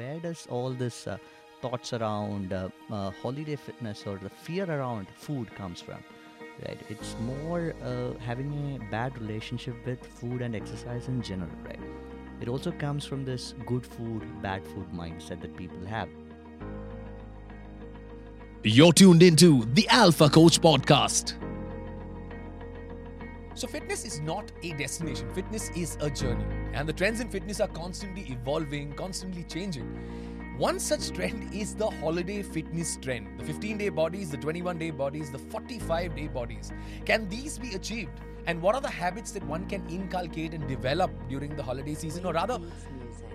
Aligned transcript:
where 0.00 0.18
does 0.18 0.46
all 0.48 0.70
this 0.70 1.06
uh, 1.06 1.18
thoughts 1.60 1.92
around 1.92 2.52
uh, 2.52 2.68
uh, 2.90 3.10
holiday 3.22 3.56
fitness 3.56 4.04
or 4.06 4.16
the 4.16 4.30
fear 4.30 4.64
around 4.64 5.06
food 5.14 5.54
comes 5.54 5.80
from? 5.80 6.02
Right, 6.66 6.80
it's 6.88 7.16
more 7.24 7.74
uh, 7.82 8.18
having 8.18 8.50
a 8.76 8.90
bad 8.90 9.18
relationship 9.18 9.74
with 9.86 10.04
food 10.04 10.42
and 10.42 10.54
exercise 10.54 11.08
in 11.08 11.22
general, 11.22 11.50
right? 11.64 11.80
It 12.40 12.48
also 12.48 12.70
comes 12.72 13.04
from 13.04 13.24
this 13.24 13.54
good 13.66 13.86
food, 13.86 14.22
bad 14.42 14.64
food 14.66 14.90
mindset 14.92 15.40
that 15.42 15.56
people 15.56 15.84
have. 15.86 16.08
You're 18.62 18.92
tuned 18.92 19.22
into 19.22 19.64
the 19.72 19.88
Alpha 19.88 20.28
Coach 20.28 20.60
Podcast. 20.60 21.34
So, 23.54 23.66
fitness 23.66 24.04
is 24.04 24.20
not 24.20 24.52
a 24.62 24.72
destination, 24.74 25.28
fitness 25.34 25.70
is 25.70 25.98
a 26.00 26.08
journey. 26.08 26.44
And 26.72 26.88
the 26.88 26.92
trends 26.92 27.20
in 27.20 27.28
fitness 27.28 27.60
are 27.60 27.68
constantly 27.68 28.22
evolving, 28.30 28.92
constantly 28.92 29.42
changing. 29.44 29.86
One 30.56 30.78
such 30.78 31.10
trend 31.10 31.54
is 31.54 31.74
the 31.74 31.88
holiday 31.90 32.42
fitness 32.42 32.98
trend 33.00 33.40
the 33.40 33.44
15 33.44 33.78
day 33.78 33.88
bodies, 33.88 34.30
the 34.30 34.36
21 34.36 34.78
day 34.78 34.90
bodies, 34.90 35.30
the 35.30 35.38
45 35.38 36.14
day 36.14 36.28
bodies. 36.28 36.70
Can 37.06 37.28
these 37.28 37.58
be 37.58 37.74
achieved? 37.74 38.12
And 38.46 38.60
what 38.62 38.74
are 38.74 38.80
the 38.80 38.90
habits 38.90 39.32
that 39.32 39.44
one 39.44 39.66
can 39.66 39.88
inculcate 39.88 40.54
and 40.54 40.66
develop 40.68 41.10
during 41.28 41.56
the 41.56 41.62
holiday 41.62 41.94
season, 41.94 42.26
or 42.26 42.34
rather, 42.34 42.60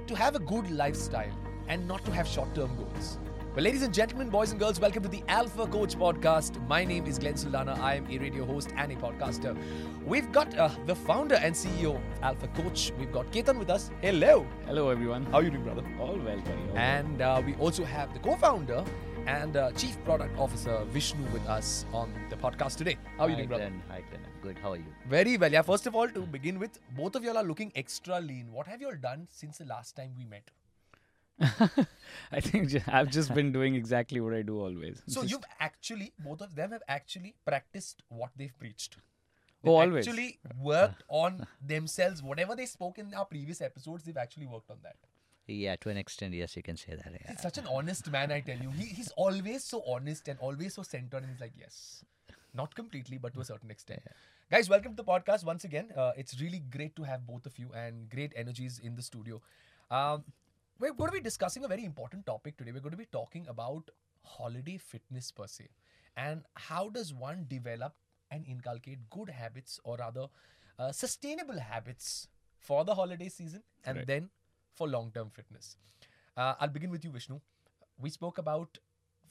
to 0.08 0.16
have 0.16 0.36
a 0.36 0.40
good 0.40 0.70
lifestyle 0.72 1.36
and 1.68 1.88
not 1.88 2.06
to 2.06 2.12
have 2.12 2.28
short 2.28 2.54
term 2.56 2.76
goals? 2.78 3.18
Well, 3.56 3.64
ladies 3.64 3.84
and 3.84 3.94
gentlemen, 3.94 4.30
boys 4.30 4.52
and 4.52 4.60
girls, 4.60 4.82
welcome 4.82 5.02
to 5.04 5.08
the 5.08 5.24
Alpha 5.30 5.66
Coach 5.66 5.96
Podcast. 5.96 6.60
My 6.68 6.84
name 6.84 7.06
is 7.06 7.18
Glenn 7.18 7.38
Saldana. 7.38 7.80
I 7.82 7.96
am 7.96 8.06
a 8.12 8.18
radio 8.18 8.44
host 8.46 8.74
and 8.76 8.92
a 8.92 8.96
podcaster. 8.98 9.58
We've 10.06 10.30
got 10.34 10.54
uh, 10.58 10.70
the 10.86 10.94
founder 10.94 11.36
and 11.36 11.56
CEO 11.56 11.96
of 11.96 12.02
Alpha 12.22 12.50
Coach. 12.50 12.92
We've 13.00 13.14
got 13.14 13.32
Ketan 13.32 13.58
with 13.58 13.70
us. 13.70 13.92
Hello. 14.02 14.46
Hello, 14.66 14.90
everyone. 14.90 15.24
How 15.28 15.38
are 15.38 15.44
you 15.44 15.52
doing, 15.52 15.64
brother? 15.64 15.86
All 16.02 16.18
well. 16.18 16.38
All 16.38 16.78
And 16.78 17.22
uh, 17.22 17.42
we 17.46 17.56
also 17.56 17.86
have 17.86 18.12
the 18.14 18.20
co-founder 18.20 18.84
and 19.26 19.56
uh, 19.56 19.72
chief 19.72 20.04
product 20.04 20.38
officer 20.38 20.84
Vishnu 20.90 21.24
with 21.32 21.48
us 21.48 21.86
on 21.94 22.12
the 22.30 22.36
podcast 22.36 22.76
today. 22.76 22.98
How 23.18 23.24
are 23.24 23.30
you 23.30 23.36
Hi, 23.36 23.38
doing, 23.38 23.48
brother? 23.48 23.70
Glenn. 23.70 23.84
Hi, 23.88 24.04
Glenn. 24.10 24.22
I'm 24.26 24.42
good. 24.42 24.58
How 24.62 24.74
are 24.74 24.78
you? 24.78 24.94
Very 25.08 25.38
well. 25.38 25.54
Yeah. 25.54 25.62
First 25.62 25.88
of 25.88 25.96
all, 25.96 26.10
to 26.10 26.24
begin 26.24 26.60
with, 26.60 26.78
both 26.98 27.16
of 27.16 27.24
y'all 27.24 27.38
are 27.38 27.44
looking 27.44 27.72
extra 27.74 28.20
lean. 28.20 28.52
What 28.52 28.68
have 28.68 28.82
you 28.82 28.88
all 28.88 28.98
done 29.02 29.30
since 29.32 29.60
the 29.60 29.66
last 29.66 29.96
time 29.96 30.12
we 30.18 30.26
met? 30.26 30.52
I 32.32 32.40
think 32.40 32.70
ju- 32.70 32.82
I've 32.88 33.10
just 33.10 33.34
been 33.34 33.52
doing 33.52 33.76
exactly 33.76 34.20
what 34.22 34.34
I 34.34 34.42
do 34.42 34.60
always. 34.60 35.02
So 35.08 35.22
Just- 35.22 35.32
you've 35.32 35.44
actually, 35.60 36.14
both 36.20 36.42
of 36.42 36.56
them 36.56 36.72
have 36.72 36.84
actually 36.88 37.36
practiced 37.46 38.04
what 38.10 38.32
they've 38.36 38.58
preached. 38.58 38.98
Oh, 38.98 39.02
They've 39.80 39.90
always. 39.90 40.08
Actually 40.08 40.40
worked 40.62 41.04
on 41.10 41.46
themselves. 41.66 42.22
Whatever 42.22 42.56
they 42.56 42.66
spoke 42.68 43.00
in 43.00 43.14
our 43.14 43.26
previous 43.26 43.62
episodes, 43.62 44.04
they've 44.04 44.16
actually 44.18 44.46
worked 44.46 44.70
on 44.70 44.78
that. 44.84 44.96
Yeah, 45.48 45.76
to 45.78 45.90
an 45.90 45.98
extent, 45.98 46.34
yes, 46.34 46.56
you 46.56 46.64
can 46.64 46.78
say 46.78 46.96
that. 46.96 47.06
Yeah. 47.12 47.32
He's 47.32 47.42
such 47.42 47.58
an 47.58 47.68
honest 47.68 48.10
man, 48.10 48.32
I 48.32 48.40
tell 48.40 48.58
you. 48.58 48.72
He, 48.72 48.86
he's 48.86 49.12
always 49.12 49.64
so 49.64 49.84
honest 49.88 50.28
and 50.28 50.40
always 50.40 50.74
so 50.76 50.84
centered. 50.84 51.18
And 51.24 51.32
he's 51.32 51.42
like, 51.42 51.54
yes, 51.60 52.04
not 52.54 52.74
completely, 52.74 53.18
but 53.18 53.34
to 53.36 53.42
a 53.42 53.46
certain 53.46 53.70
extent. 53.70 54.02
Guys, 54.50 54.70
welcome 54.70 54.96
to 54.96 55.04
the 55.04 55.04
podcast 55.04 55.44
once 55.44 55.64
again. 55.64 55.92
Uh, 55.96 56.12
it's 56.18 56.40
really 56.42 56.60
great 56.60 56.96
to 56.96 57.04
have 57.04 57.26
both 57.28 57.46
of 57.46 57.58
you 57.60 57.70
and 57.76 58.10
great 58.10 58.34
energies 58.36 58.80
in 58.84 58.96
the 58.96 59.02
studio. 59.02 59.42
Um, 59.92 60.24
we're 60.80 60.94
going 60.94 61.10
to 61.10 61.14
be 61.18 61.22
discussing 61.22 61.64
a 61.64 61.68
very 61.68 61.86
important 61.86 62.26
topic 62.26 62.58
today. 62.58 62.72
We're 62.72 62.80
going 62.82 62.92
to 62.92 62.98
be 62.98 63.08
talking 63.12 63.48
about 63.48 63.90
holiday 64.24 64.78
fitness 64.78 65.32
per 65.32 65.48
se, 65.48 65.68
and 66.18 66.44
how 66.56 66.90
does 66.90 67.14
one 67.14 67.46
develop 67.48 67.94
and 68.32 68.46
inculcate 68.48 69.10
good 69.10 69.30
habits, 69.30 69.80
or 69.84 69.98
rather, 69.98 70.28
uh, 70.80 70.92
sustainable 70.92 71.60
habits 71.60 72.28
for 72.60 72.84
the 72.84 72.96
holiday 72.96 73.30
season, 73.30 73.64
and 73.86 73.98
Right. 74.00 74.08
then 74.08 74.30
for 74.74 74.88
long-term 74.88 75.30
fitness. 75.30 75.78
Uh, 76.36 76.56
I'll 76.60 76.70
begin 76.70 76.90
with 76.92 77.06
you, 77.06 77.12
Vishnu. 77.12 77.40
We 77.98 78.10
spoke 78.10 78.38
about 78.40 78.78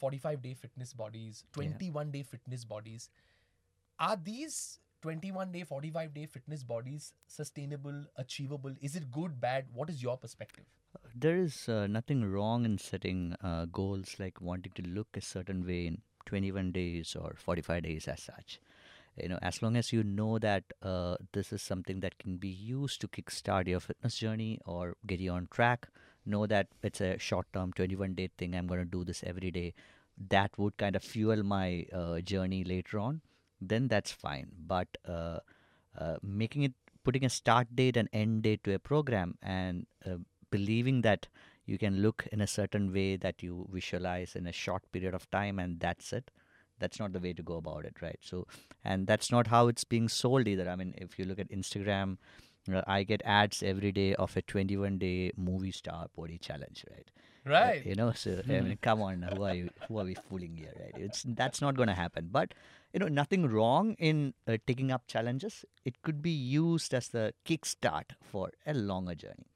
45-day 0.01 0.55
fitness 0.55 0.92
bodies, 0.92 1.45
21-day 1.53 2.23
fitness 2.23 2.64
bodies. 2.64 3.11
Are 3.98 4.17
these 4.17 4.79
21-day, 5.03 5.64
45-day 5.64 6.27
fitness 6.27 6.63
bodies 6.63 7.13
sustainable, 7.27 8.05
achievable? 8.17 8.74
Is 8.80 8.97
it 8.97 9.11
good, 9.11 9.41
bad? 9.41 9.67
What 9.73 9.91
is 9.91 10.02
your 10.02 10.17
perspective? 10.17 10.64
There 11.17 11.36
is 11.36 11.69
uh, 11.69 11.86
nothing 11.86 12.25
wrong 12.25 12.64
in 12.64 12.77
setting 12.79 13.36
uh, 13.41 13.67
goals 13.67 14.17
like 14.19 14.41
wanting 14.41 14.73
to 14.75 14.83
look 14.83 15.17
a 15.17 15.20
certain 15.20 15.64
way 15.64 15.86
in 15.86 16.02
21 16.27 16.73
days 16.73 17.17
or 17.19 17.35
45 17.39 17.85
days 17.85 18.08
as 18.08 18.20
such. 18.20 18.61
You 19.17 19.29
know, 19.29 19.39
as 19.41 19.63
long 19.63 19.77
as 19.77 19.92
you 19.92 20.03
know 20.03 20.41
that 20.41 20.64
uh, 20.83 21.17
this 21.33 21.53
is 21.53 21.63
something 21.63 22.01
that 22.01 22.19
can 22.19 22.36
be 22.36 22.48
used 22.48 23.01
to 23.01 23.08
kickstart 23.08 23.69
your 23.69 23.79
fitness 23.79 24.17
journey 24.17 24.58
or 24.67 24.97
get 25.07 25.20
you 25.20 25.30
on 25.30 25.47
track, 25.53 25.89
know 26.27 26.47
that 26.47 26.67
it's 26.83 27.01
a 27.01 27.17
short 27.19 27.47
term 27.53 27.73
21 27.73 28.14
day 28.14 28.30
thing, 28.36 28.57
I'm 28.57 28.67
going 28.67 28.80
to 28.80 28.85
do 28.85 29.05
this 29.05 29.23
every 29.24 29.53
day. 29.53 29.73
That 30.30 30.51
would 30.58 30.77
kind 30.79 30.97
of 30.97 31.05
fuel 31.05 31.45
my 31.45 31.86
uh, 31.92 32.20
journey 32.20 32.64
later 32.64 32.98
on, 32.98 33.20
then 33.61 33.86
that's 33.86 34.11
fine. 34.11 34.48
But 34.67 34.89
uh, 35.07 35.39
uh, 35.97 36.17
making 36.23 36.64
it, 36.64 36.73
putting 37.05 37.24
a 37.24 37.30
start 37.30 37.69
date 37.77 37.97
and 37.97 38.08
end 38.13 38.42
date 38.42 38.64
to 38.64 38.74
a 38.74 38.80
program 38.80 39.39
and 39.42 39.86
uh, 40.05 40.17
believing 40.57 41.03
that 41.09 41.29
you 41.73 41.79
can 41.85 42.01
look 42.07 42.27
in 42.33 42.41
a 42.47 42.47
certain 42.55 42.92
way 42.97 43.11
that 43.27 43.42
you 43.42 43.67
visualize 43.73 44.35
in 44.41 44.47
a 44.47 44.53
short 44.65 44.83
period 44.92 45.15
of 45.19 45.29
time 45.31 45.59
and 45.59 45.81
that's 45.81 46.13
it. 46.13 46.31
That's 46.79 46.98
not 47.03 47.13
the 47.17 47.20
way 47.27 47.33
to 47.33 47.42
go 47.51 47.57
about 47.57 47.85
it 47.91 48.03
right? 48.07 48.19
So 48.31 48.47
and 48.85 49.07
that's 49.07 49.31
not 49.37 49.47
how 49.55 49.69
it's 49.69 49.85
being 49.85 50.09
sold 50.09 50.48
either. 50.55 50.69
I 50.69 50.77
mean 50.77 50.95
if 51.07 51.19
you 51.19 51.25
look 51.25 51.39
at 51.45 51.51
instagram 51.61 52.17
uh, 52.75 52.83
i 52.87 53.03
get 53.09 53.23
ads 53.25 53.63
every 53.63 53.92
day 53.92 54.15
of 54.25 54.37
a 54.41 54.42
21 54.42 54.98
day 54.98 55.31
movie 55.37 55.70
star 55.70 56.07
body 56.17 56.39
challenge 56.39 56.85
right? 56.91 57.11
Uh, 57.17 57.51
Right. 57.55 57.86
you 57.86 57.95
know 57.95 58.11
so 58.21 58.31
i 58.48 58.61
mean 58.67 58.79
come 58.86 59.03
on 59.07 59.23
who 59.31 59.42
are 59.48 59.55
you 59.55 59.71
who 59.89 59.98
are 60.03 60.05
we 60.11 60.15
fooling 60.29 60.55
here 60.57 60.73
right? 60.83 60.95
It's 61.09 61.25
that's 61.41 61.61
not 61.65 61.77
going 61.81 61.89
to 61.95 61.95
happen. 62.03 62.29
But 62.36 62.55
you 62.92 63.01
know 63.01 63.09
nothing 63.23 63.47
wrong 63.57 63.95
in 64.11 64.35
uh, 64.48 64.57
taking 64.67 64.91
up 64.98 65.07
challenges. 65.07 65.65
It 65.85 66.01
could 66.03 66.23
be 66.23 66.31
used 66.31 66.95
as 67.01 67.09
the 67.17 67.25
kickstart 67.51 68.17
for 68.33 68.51
a 68.67 68.75
longer 68.92 69.15
journey 69.15 69.47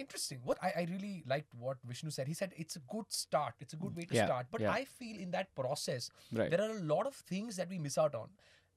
Interesting. 0.00 0.38
What 0.50 0.58
I, 0.62 0.68
I 0.82 0.86
really 0.90 1.22
liked 1.32 1.54
what 1.64 1.78
Vishnu 1.84 2.10
said. 2.10 2.26
He 2.32 2.34
said 2.34 2.52
it's 2.56 2.76
a 2.76 2.82
good 2.94 3.06
start. 3.16 3.54
It's 3.60 3.74
a 3.74 3.76
good 3.76 3.94
way 3.96 4.04
to 4.10 4.14
Yeah, 4.18 4.26
start. 4.26 4.46
But 4.50 4.62
yeah. 4.62 4.72
I 4.72 4.84
feel 4.84 5.18
in 5.26 5.30
that 5.32 5.54
process, 5.54 6.10
Right. 6.32 6.50
there 6.50 6.62
are 6.66 6.70
a 6.76 6.80
lot 6.94 7.06
of 7.06 7.14
things 7.32 7.56
that 7.62 7.68
we 7.74 7.78
miss 7.78 7.98
out 8.04 8.14
on. 8.20 8.30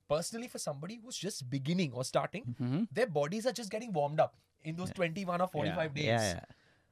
Personally, 0.10 0.50
for 0.56 0.60
somebody 0.60 1.00
who's 1.04 1.18
just 1.18 1.50
beginning 1.50 1.94
or 1.94 2.04
starting, 2.04 2.56
Mhm. 2.60 2.88
their 3.00 3.08
bodies 3.20 3.46
are 3.52 3.54
just 3.62 3.72
getting 3.78 3.94
warmed 4.00 4.20
up 4.26 4.36
in 4.72 4.76
those 4.82 4.92
21 4.92 5.42
or 5.46 5.48
45 5.48 5.94
days. 5.94 6.06
yeah, 6.06 6.34
yeah. 6.34 6.46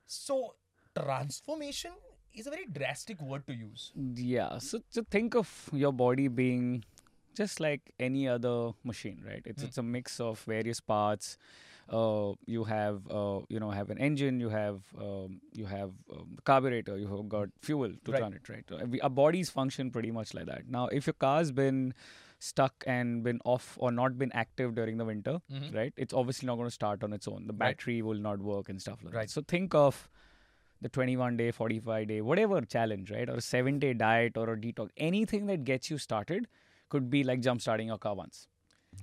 So, 0.07 0.55
transformation 0.95 1.91
is 2.33 2.47
a 2.47 2.49
very 2.49 2.65
drastic 2.65 3.21
word 3.21 3.45
to 3.47 3.53
use. 3.53 3.91
Yeah. 4.15 4.57
So, 4.59 4.81
so 4.89 5.03
think 5.17 5.35
of 5.35 5.69
your 5.73 5.91
body 5.93 6.27
being 6.29 6.83
just 7.41 7.59
like 7.59 7.91
any 7.99 8.27
other 8.27 8.71
machine, 8.83 9.21
right? 9.25 9.41
It's 9.45 9.61
Hmm. 9.61 9.67
it's 9.67 9.77
a 9.77 9.83
mix 9.83 10.19
of 10.19 10.39
various 10.55 10.79
parts. 10.79 11.37
Uh, 11.99 12.33
you 12.45 12.63
have 12.63 12.99
uh, 13.11 13.39
you 13.49 13.59
know 13.59 13.69
have 13.69 13.89
an 13.89 13.97
engine, 13.97 14.39
you 14.39 14.49
have 14.49 14.83
um, 15.05 15.41
you 15.53 15.65
have 15.65 15.91
um, 16.17 16.37
carburetor, 16.45 16.97
you 16.97 17.07
have 17.13 17.27
got 17.33 17.49
fuel 17.61 17.91
to 18.05 18.11
Right. 18.13 18.21
run 18.21 18.33
it, 18.33 18.47
right? 18.47 18.87
We, 18.93 19.01
our 19.01 19.09
bodies 19.09 19.49
function 19.49 19.91
pretty 19.91 20.11
much 20.11 20.33
like 20.33 20.45
that. 20.51 20.69
Now, 20.69 20.87
if 20.87 21.05
your 21.07 21.13
car's 21.25 21.51
been 21.51 21.93
stuck 22.39 22.85
and 22.87 23.23
been 23.25 23.41
off 23.43 23.77
or 23.79 23.91
not 23.91 24.17
been 24.17 24.31
active 24.43 24.73
during 24.79 24.97
the 25.01 25.05
winter, 25.09 25.33
Mhm. 25.51 25.73
right? 25.79 25.93
It's 26.05 26.13
obviously 26.21 26.47
not 26.47 26.55
going 26.61 26.69
to 26.69 26.77
start 26.77 27.03
on 27.03 27.11
its 27.17 27.27
own. 27.27 27.45
The 27.47 27.53
Right. 27.53 27.75
battery 27.75 28.01
will 28.01 28.23
not 28.29 28.39
work 28.39 28.69
and 28.69 28.81
stuff 28.81 29.03
like 29.03 29.13
Right. 29.13 29.27
that. 29.27 29.29
So 29.39 29.41
think 29.55 29.75
of 29.75 29.99
the 30.81 30.89
21 30.89 31.35
day, 31.37 31.51
45 31.51 32.07
day, 32.07 32.21
whatever 32.21 32.61
challenge, 32.61 33.11
right? 33.11 33.29
Or 33.29 33.35
a 33.35 33.41
seven 33.49 33.77
day 33.79 33.93
diet 33.93 34.37
or 34.37 34.47
a 34.53 34.57
detox, 34.57 34.89
anything 35.11 35.45
that 35.47 35.65
gets 35.65 35.91
you 35.91 35.97
started 36.07 36.47
could 36.89 37.09
be 37.09 37.23
like 37.23 37.41
jump 37.41 37.61
starting 37.61 37.87
your 37.95 37.97
car 37.97 38.15
once, 38.15 38.47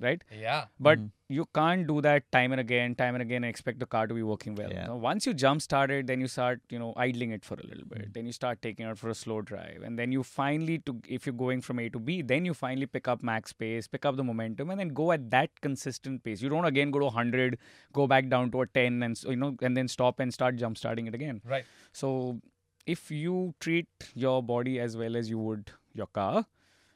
right? 0.00 0.22
Yeah. 0.40 0.66
But 0.78 0.98
Mhm. 0.98 1.10
you 1.28 1.44
can't 1.58 1.86
do 1.86 2.00
that 2.06 2.30
time 2.32 2.52
and 2.52 2.60
again, 2.60 2.94
time 2.94 3.14
and 3.14 3.22
again, 3.22 3.44
and 3.44 3.50
expect 3.50 3.80
the 3.80 3.86
car 3.86 4.06
to 4.06 4.14
be 4.14 4.22
working 4.22 4.54
well. 4.54 4.72
Yeah. 4.72 4.86
Now, 4.86 4.96
once 4.96 5.26
you 5.26 5.34
jump 5.34 5.62
started, 5.62 6.06
then 6.06 6.20
you 6.20 6.28
start, 6.28 6.60
you 6.70 6.78
know, 6.78 6.92
idling 6.96 7.32
it 7.32 7.44
for 7.44 7.54
a 7.54 7.66
little 7.66 7.86
bit. 7.86 8.12
Then 8.14 8.26
you 8.26 8.32
start 8.32 8.60
taking 8.62 8.86
it 8.86 8.90
out 8.90 8.98
for 8.98 9.08
a 9.08 9.14
slow 9.14 9.40
drive, 9.42 9.82
and 9.82 9.98
then 9.98 10.12
you 10.12 10.22
finally, 10.22 10.78
to 10.80 11.00
if 11.08 11.26
you're 11.26 11.40
going 11.44 11.60
from 11.60 11.78
A 11.78 11.88
to 11.90 11.98
B, 11.98 12.22
then 12.22 12.44
you 12.44 12.54
finally 12.54 12.86
pick 12.86 13.08
up 13.08 13.22
max 13.22 13.52
pace, 13.52 13.88
pick 13.88 14.04
up 14.04 14.16
the 14.16 14.24
momentum, 14.24 14.70
and 14.70 14.78
then 14.80 14.88
go 15.02 15.10
at 15.12 15.30
that 15.30 15.60
consistent 15.60 16.22
pace. 16.22 16.42
You 16.42 16.48
don't 16.48 16.64
again 16.64 16.90
go 16.90 16.98
to 17.00 17.06
100, 17.06 17.58
go 17.92 18.06
back 18.06 18.28
down 18.28 18.50
to 18.52 18.62
a 18.62 18.66
10, 18.66 19.02
and 19.02 19.16
so, 19.16 19.30
you 19.30 19.36
know, 19.36 19.56
and 19.62 19.76
then 19.76 19.88
stop 19.88 20.20
and 20.20 20.32
start 20.32 20.56
jump 20.56 20.78
starting 20.78 21.06
it 21.06 21.14
again. 21.14 21.40
Right. 21.44 21.64
So 21.92 22.40
if 22.86 23.10
you 23.10 23.54
treat 23.60 23.88
your 24.14 24.42
body 24.42 24.78
as 24.80 24.96
well 24.96 25.16
as 25.16 25.28
you 25.28 25.38
would 25.38 25.70
your 25.94 26.06
car, 26.06 26.46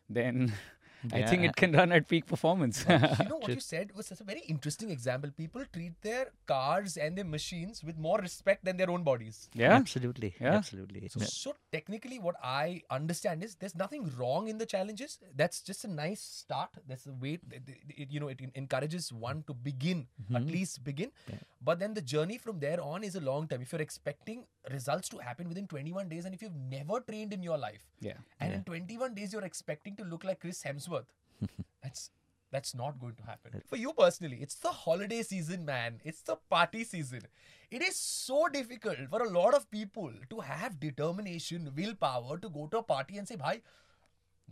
then 0.08 0.52
I 1.12 1.22
think 1.22 1.44
it 1.44 1.56
can 1.56 1.72
run 1.72 1.92
at 1.92 2.08
peak 2.08 2.26
performance. 2.26 2.84
you 2.88 3.28
know 3.28 3.38
what 3.38 3.48
you 3.48 3.60
said 3.60 3.94
was 3.94 4.06
such 4.06 4.20
a 4.20 4.24
very 4.24 4.40
interesting 4.40 4.90
example. 4.90 5.30
People 5.36 5.64
treat 5.72 6.00
their 6.02 6.26
cars 6.46 6.96
and 6.96 7.16
their 7.16 7.24
machines 7.24 7.82
with 7.82 7.98
more 7.98 8.18
respect 8.18 8.64
than 8.64 8.76
their 8.76 8.90
own 8.90 9.02
bodies. 9.02 9.48
yeah. 9.54 9.72
Absolutely. 9.72 10.34
Yeah. 10.40 10.54
Absolutely. 10.54 11.00
Yeah. 11.02 11.24
So 11.26 11.54
technically, 11.72 12.18
what 12.18 12.36
I 12.42 12.82
understand 12.90 13.42
is 13.42 13.56
there's 13.56 13.74
nothing 13.74 14.10
wrong 14.16 14.48
in 14.48 14.58
the 14.58 14.66
challenges. 14.66 15.18
That's 15.34 15.60
just 15.60 15.84
a 15.84 15.88
nice 15.88 16.20
start. 16.20 16.70
That's 16.88 17.04
the 17.04 17.12
way 17.14 17.38
it, 17.50 17.62
it- 17.88 18.10
you 18.12 18.20
know 18.20 18.28
it 18.28 18.40
encourages 18.54 19.12
one 19.12 19.44
to 19.46 19.54
begin, 19.54 20.06
at 20.34 20.42
mm-hmm. 20.42 20.50
least 20.50 20.84
begin. 20.84 21.10
But 21.64 21.78
then 21.78 21.94
the 21.94 22.02
journey 22.02 22.38
from 22.38 22.58
there 22.58 22.80
on 22.80 23.04
is 23.04 23.14
a 23.14 23.20
long 23.20 23.46
time. 23.46 23.62
If 23.62 23.72
you're 23.72 23.80
expecting 23.80 24.44
results 24.70 25.08
to 25.10 25.18
happen 25.18 25.48
within 25.48 25.66
21 25.66 26.08
days, 26.08 26.24
and 26.24 26.34
if 26.34 26.42
you've 26.42 26.54
never 26.54 27.00
trained 27.00 27.32
in 27.32 27.42
your 27.42 27.58
life, 27.58 27.86
Yeah. 28.00 28.14
and 28.40 28.52
in 28.52 28.64
21 28.64 29.14
days 29.14 29.32
you're 29.32 29.44
expecting 29.44 29.96
to 29.96 30.04
look 30.04 30.24
like 30.24 30.40
Chris 30.40 30.62
Hemsworth, 30.62 30.91
worth. 30.96 31.12
that's 31.82 32.10
that's 32.52 32.74
not 32.74 33.00
going 33.00 33.14
to 33.14 33.22
happen. 33.22 33.62
For 33.66 33.76
you 33.76 33.92
personally, 33.98 34.38
it's 34.42 34.56
the 34.56 34.68
holiday 34.68 35.22
season, 35.22 35.64
man. 35.64 36.00
It's 36.04 36.20
the 36.20 36.36
party 36.50 36.84
season. 36.84 37.22
It 37.70 37.82
is 37.82 37.96
so 37.96 38.48
difficult 38.48 38.98
for 39.10 39.22
a 39.22 39.28
lot 39.30 39.54
of 39.54 39.70
people 39.70 40.10
to 40.28 40.40
have 40.40 40.78
determination, 40.78 41.70
willpower 41.74 42.36
to 42.38 42.50
go 42.50 42.66
to 42.66 42.78
a 42.78 42.82
party 42.82 43.16
and 43.16 43.26
say, 43.26 43.36
Bhai, 43.36 43.62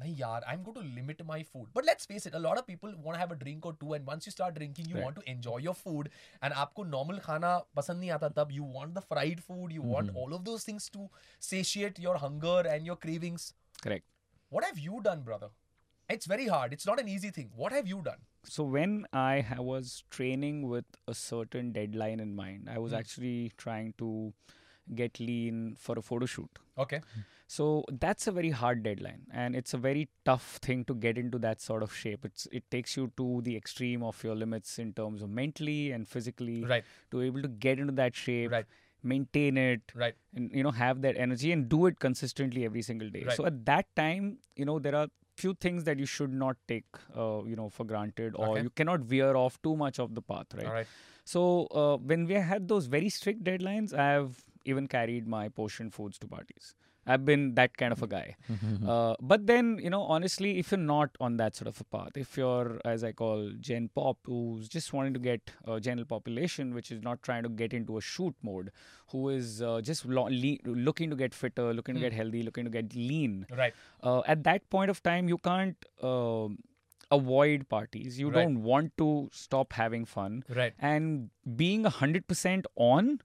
nahi 0.02 0.18
yaar, 0.18 0.40
I'm 0.48 0.62
going 0.62 0.76
to 0.76 0.94
limit 0.94 1.20
my 1.26 1.42
food. 1.42 1.66
But 1.74 1.84
let's 1.84 2.06
face 2.06 2.24
it, 2.24 2.34
a 2.34 2.38
lot 2.38 2.56
of 2.56 2.66
people 2.66 2.94
want 3.02 3.16
to 3.16 3.20
have 3.20 3.32
a 3.32 3.36
drink 3.36 3.66
or 3.66 3.76
two, 3.78 3.92
and 3.92 4.06
once 4.06 4.24
you 4.24 4.32
start 4.32 4.54
drinking, 4.54 4.86
you 4.88 4.94
right. 4.94 5.04
want 5.04 5.16
to 5.16 5.30
enjoy 5.30 5.58
your 5.58 5.74
food. 5.74 6.08
And 6.40 6.54
aapko 6.54 6.88
normal 6.88 7.18
khana 7.18 7.54
pasand 7.76 8.02
nahi 8.02 8.18
aata 8.18 8.34
tab. 8.34 8.50
You 8.50 8.64
want 8.64 8.94
the 8.94 9.02
fried 9.02 9.44
food, 9.44 9.72
you 9.72 9.82
mm-hmm. 9.82 9.96
want 9.96 10.16
all 10.16 10.32
of 10.32 10.46
those 10.46 10.64
things 10.64 10.88
to 10.94 11.10
satiate 11.38 11.98
your 11.98 12.16
hunger 12.16 12.60
and 12.66 12.86
your 12.86 12.96
cravings. 12.96 13.52
Correct. 13.82 14.06
What 14.48 14.64
have 14.64 14.78
you 14.78 15.00
done, 15.02 15.20
brother? 15.20 15.50
It's 16.10 16.26
very 16.26 16.46
hard. 16.46 16.72
It's 16.72 16.86
not 16.86 17.00
an 17.00 17.08
easy 17.08 17.30
thing. 17.30 17.50
What 17.54 17.72
have 17.72 17.86
you 17.86 18.02
done? 18.02 18.18
So 18.44 18.64
when 18.64 19.06
I 19.12 19.44
was 19.58 20.04
training 20.10 20.68
with 20.68 20.84
a 21.06 21.14
certain 21.14 21.72
deadline 21.72 22.20
in 22.20 22.34
mind, 22.34 22.68
I 22.68 22.78
was 22.78 22.92
Hmm. 22.92 22.98
actually 22.98 23.52
trying 23.56 23.92
to 23.98 24.32
get 25.00 25.20
lean 25.20 25.76
for 25.78 25.98
a 25.98 26.02
photo 26.02 26.26
shoot. 26.26 26.58
Okay. 26.84 27.00
So 27.46 27.84
that's 28.04 28.26
a 28.26 28.32
very 28.32 28.50
hard 28.50 28.82
deadline, 28.82 29.22
and 29.32 29.54
it's 29.60 29.74
a 29.74 29.78
very 29.78 30.08
tough 30.24 30.46
thing 30.66 30.84
to 30.90 30.94
get 30.94 31.18
into 31.22 31.38
that 31.44 31.60
sort 31.60 31.82
of 31.86 31.94
shape. 32.00 32.24
It's 32.30 32.46
it 32.60 32.68
takes 32.76 32.96
you 32.96 33.06
to 33.22 33.26
the 33.48 33.56
extreme 33.60 34.02
of 34.10 34.22
your 34.28 34.34
limits 34.42 34.78
in 34.84 34.92
terms 35.00 35.22
of 35.26 35.30
mentally 35.40 35.80
and 35.96 36.08
physically 36.16 36.58
Right. 36.72 36.84
to 37.12 37.22
able 37.28 37.42
to 37.48 37.48
get 37.66 37.78
into 37.84 37.96
that 38.02 38.16
shape, 38.24 38.50
Right. 38.56 38.66
maintain 39.14 39.58
it, 39.64 39.92
Right. 40.04 40.14
and 40.34 40.50
you 40.60 40.62
know 40.68 40.74
have 40.82 41.02
that 41.06 41.16
energy 41.28 41.52
and 41.56 41.68
do 41.68 41.86
it 41.92 41.98
consistently 42.08 42.64
every 42.70 42.82
single 42.90 43.10
day. 43.18 43.24
Right. 43.30 43.36
So 43.36 43.46
at 43.52 43.64
that 43.72 43.94
time, 44.04 44.30
you 44.56 44.64
know 44.70 44.78
there 44.78 44.94
are 45.02 45.08
few 45.42 45.54
things 45.66 45.84
that 45.90 46.02
you 46.04 46.06
should 46.14 46.32
not 46.42 46.56
take, 46.72 47.00
uh, 47.16 47.42
you 47.52 47.56
know, 47.60 47.68
for 47.78 47.86
granted, 47.92 48.36
or 48.36 48.48
Okay. 48.50 48.62
you 48.68 48.72
cannot 48.82 49.06
veer 49.14 49.30
off 49.44 49.60
too 49.68 49.76
much 49.84 49.98
of 50.06 50.14
the 50.18 50.22
path, 50.32 50.58
right? 50.60 50.66
All 50.66 50.76
right. 50.78 50.86
So 51.32 51.42
uh, 51.82 51.96
when 52.12 52.26
we 52.32 52.34
had 52.52 52.68
those 52.74 52.86
very 52.94 53.08
strict 53.16 53.44
deadlines, 53.50 53.94
I 54.04 54.06
have 54.12 54.44
even 54.74 54.86
carried 54.94 55.28
my 55.34 55.42
portion 55.60 55.90
foods 55.98 56.18
to 56.24 56.28
parties. 56.36 56.74
I've 57.06 57.24
been 57.24 57.54
that 57.54 57.76
kind 57.76 57.92
of 57.92 58.02
a 58.02 58.06
guy. 58.06 58.36
uh, 58.86 59.14
but 59.20 59.46
then, 59.46 59.78
you 59.82 59.90
know, 59.90 60.02
honestly, 60.02 60.58
if 60.58 60.70
you're 60.70 60.78
not 60.78 61.10
on 61.20 61.36
that 61.38 61.56
sort 61.56 61.68
of 61.68 61.80
a 61.80 61.84
path, 61.84 62.16
if 62.16 62.36
you're, 62.36 62.80
as 62.84 63.02
I 63.02 63.12
call 63.12 63.50
Gen 63.58 63.88
Pop, 63.94 64.18
who's 64.24 64.68
just 64.68 64.92
wanting 64.92 65.14
to 65.14 65.18
get 65.20 65.50
a 65.66 65.80
general 65.80 66.04
population, 66.06 66.74
which 66.74 66.92
is 66.92 67.02
not 67.02 67.22
trying 67.22 67.42
to 67.42 67.48
get 67.48 67.72
into 67.72 67.96
a 67.98 68.00
shoot 68.00 68.34
mode, 68.42 68.70
who 69.08 69.28
is 69.30 69.62
uh, 69.62 69.80
just 69.80 70.04
lo- 70.04 70.28
le- 70.30 70.58
looking 70.64 71.10
to 71.10 71.16
get 71.16 71.32
fitter, 71.34 71.72
looking 71.74 71.94
to 71.94 72.00
get 72.00 72.12
healthy, 72.12 72.42
looking 72.42 72.64
to 72.64 72.70
get 72.70 72.94
lean, 72.94 73.46
Right. 73.50 73.72
uh, 74.02 74.20
at 74.26 74.44
that 74.44 74.68
point 74.70 74.90
of 74.90 75.02
time, 75.02 75.28
you 75.28 75.38
can't 75.38 75.76
um 76.02 76.58
avoid 77.12 77.68
parties. 77.68 78.20
You 78.20 78.28
Right. 78.28 78.34
don't 78.44 78.62
want 78.62 78.96
to 78.98 79.28
stop 79.32 79.72
having 79.72 80.04
fun. 80.04 80.44
Right. 80.48 80.74
And 80.78 81.30
being 81.56 81.84
100% 81.84 82.66
on 82.76 83.20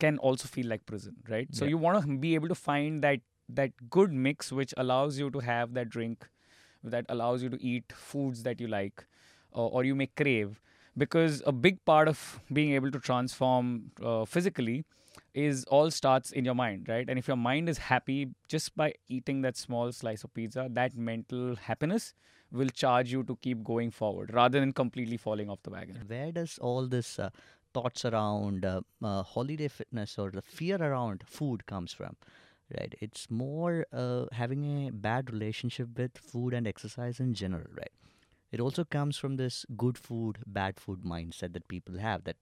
can 0.00 0.18
also 0.18 0.48
feel 0.48 0.66
like 0.68 0.86
prison, 0.86 1.16
right? 1.28 1.48
So 1.52 1.64
Yeah. 1.64 1.70
you 1.70 1.78
want 1.78 2.04
to 2.04 2.18
be 2.18 2.34
able 2.34 2.48
to 2.48 2.54
find 2.54 3.04
that 3.08 3.20
that 3.60 3.72
good 3.90 4.12
mix 4.12 4.52
which 4.52 4.72
allows 4.76 5.18
you 5.18 5.30
to 5.36 5.40
have 5.40 5.74
that 5.74 5.88
drink 5.94 6.26
that 6.84 7.04
allows 7.08 7.42
you 7.42 7.48
to 7.54 7.58
eat 7.70 7.92
foods 7.92 8.42
that 8.44 8.60
you 8.60 8.68
like 8.68 9.04
uh, 9.54 9.66
or 9.66 9.84
you 9.84 9.94
may 9.94 10.06
crave 10.06 10.60
because 10.96 11.42
a 11.46 11.52
big 11.52 11.84
part 11.84 12.08
of 12.08 12.40
being 12.52 12.72
able 12.72 12.90
to 12.92 13.00
transform 13.00 13.90
uh, 14.02 14.24
physically 14.24 14.84
is 15.34 15.64
all 15.64 15.90
starts 15.90 16.32
in 16.32 16.44
your 16.44 16.54
mind 16.54 16.88
right 16.88 17.08
and 17.08 17.18
if 17.18 17.28
your 17.28 17.36
mind 17.36 17.68
is 17.68 17.78
happy 17.78 18.28
just 18.48 18.76
by 18.76 18.92
eating 19.08 19.42
that 19.42 19.56
small 19.56 19.92
slice 19.92 20.24
of 20.24 20.32
pizza 20.34 20.68
that 20.70 20.96
mental 20.96 21.56
happiness 21.56 22.14
will 22.52 22.68
charge 22.68 23.12
you 23.12 23.22
to 23.24 23.36
keep 23.42 23.62
going 23.62 23.90
forward 23.90 24.32
rather 24.34 24.58
than 24.60 24.72
completely 24.72 25.16
falling 25.16 25.48
off 25.50 25.62
the 25.62 25.70
wagon 25.70 25.96
Where 26.06 26.32
does 26.32 26.58
all 26.58 26.86
this 26.86 27.18
uh, 27.18 27.30
thoughts 27.74 28.04
around 28.04 28.64
uh, 28.64 28.80
uh, 29.02 29.22
holiday 29.22 29.68
fitness 29.68 30.18
or 30.18 30.30
the 30.30 30.42
fear 30.42 30.76
around 30.76 31.22
food 31.26 31.66
comes 31.66 31.92
from? 31.92 32.16
Right, 32.78 32.94
it's 33.00 33.28
more 33.30 33.84
uh, 33.92 34.26
having 34.32 34.86
a 34.86 34.90
bad 34.92 35.32
relationship 35.32 35.88
with 35.98 36.16
food 36.16 36.54
and 36.54 36.68
exercise 36.68 37.18
in 37.18 37.34
general. 37.34 37.66
Right, 37.76 37.90
it 38.52 38.60
also 38.60 38.84
comes 38.84 39.16
from 39.16 39.36
this 39.36 39.64
good 39.76 39.98
food, 39.98 40.38
bad 40.46 40.78
food 40.80 41.02
mindset 41.02 41.52
that 41.52 41.68
people 41.68 41.98
have. 41.98 42.24
That 42.24 42.36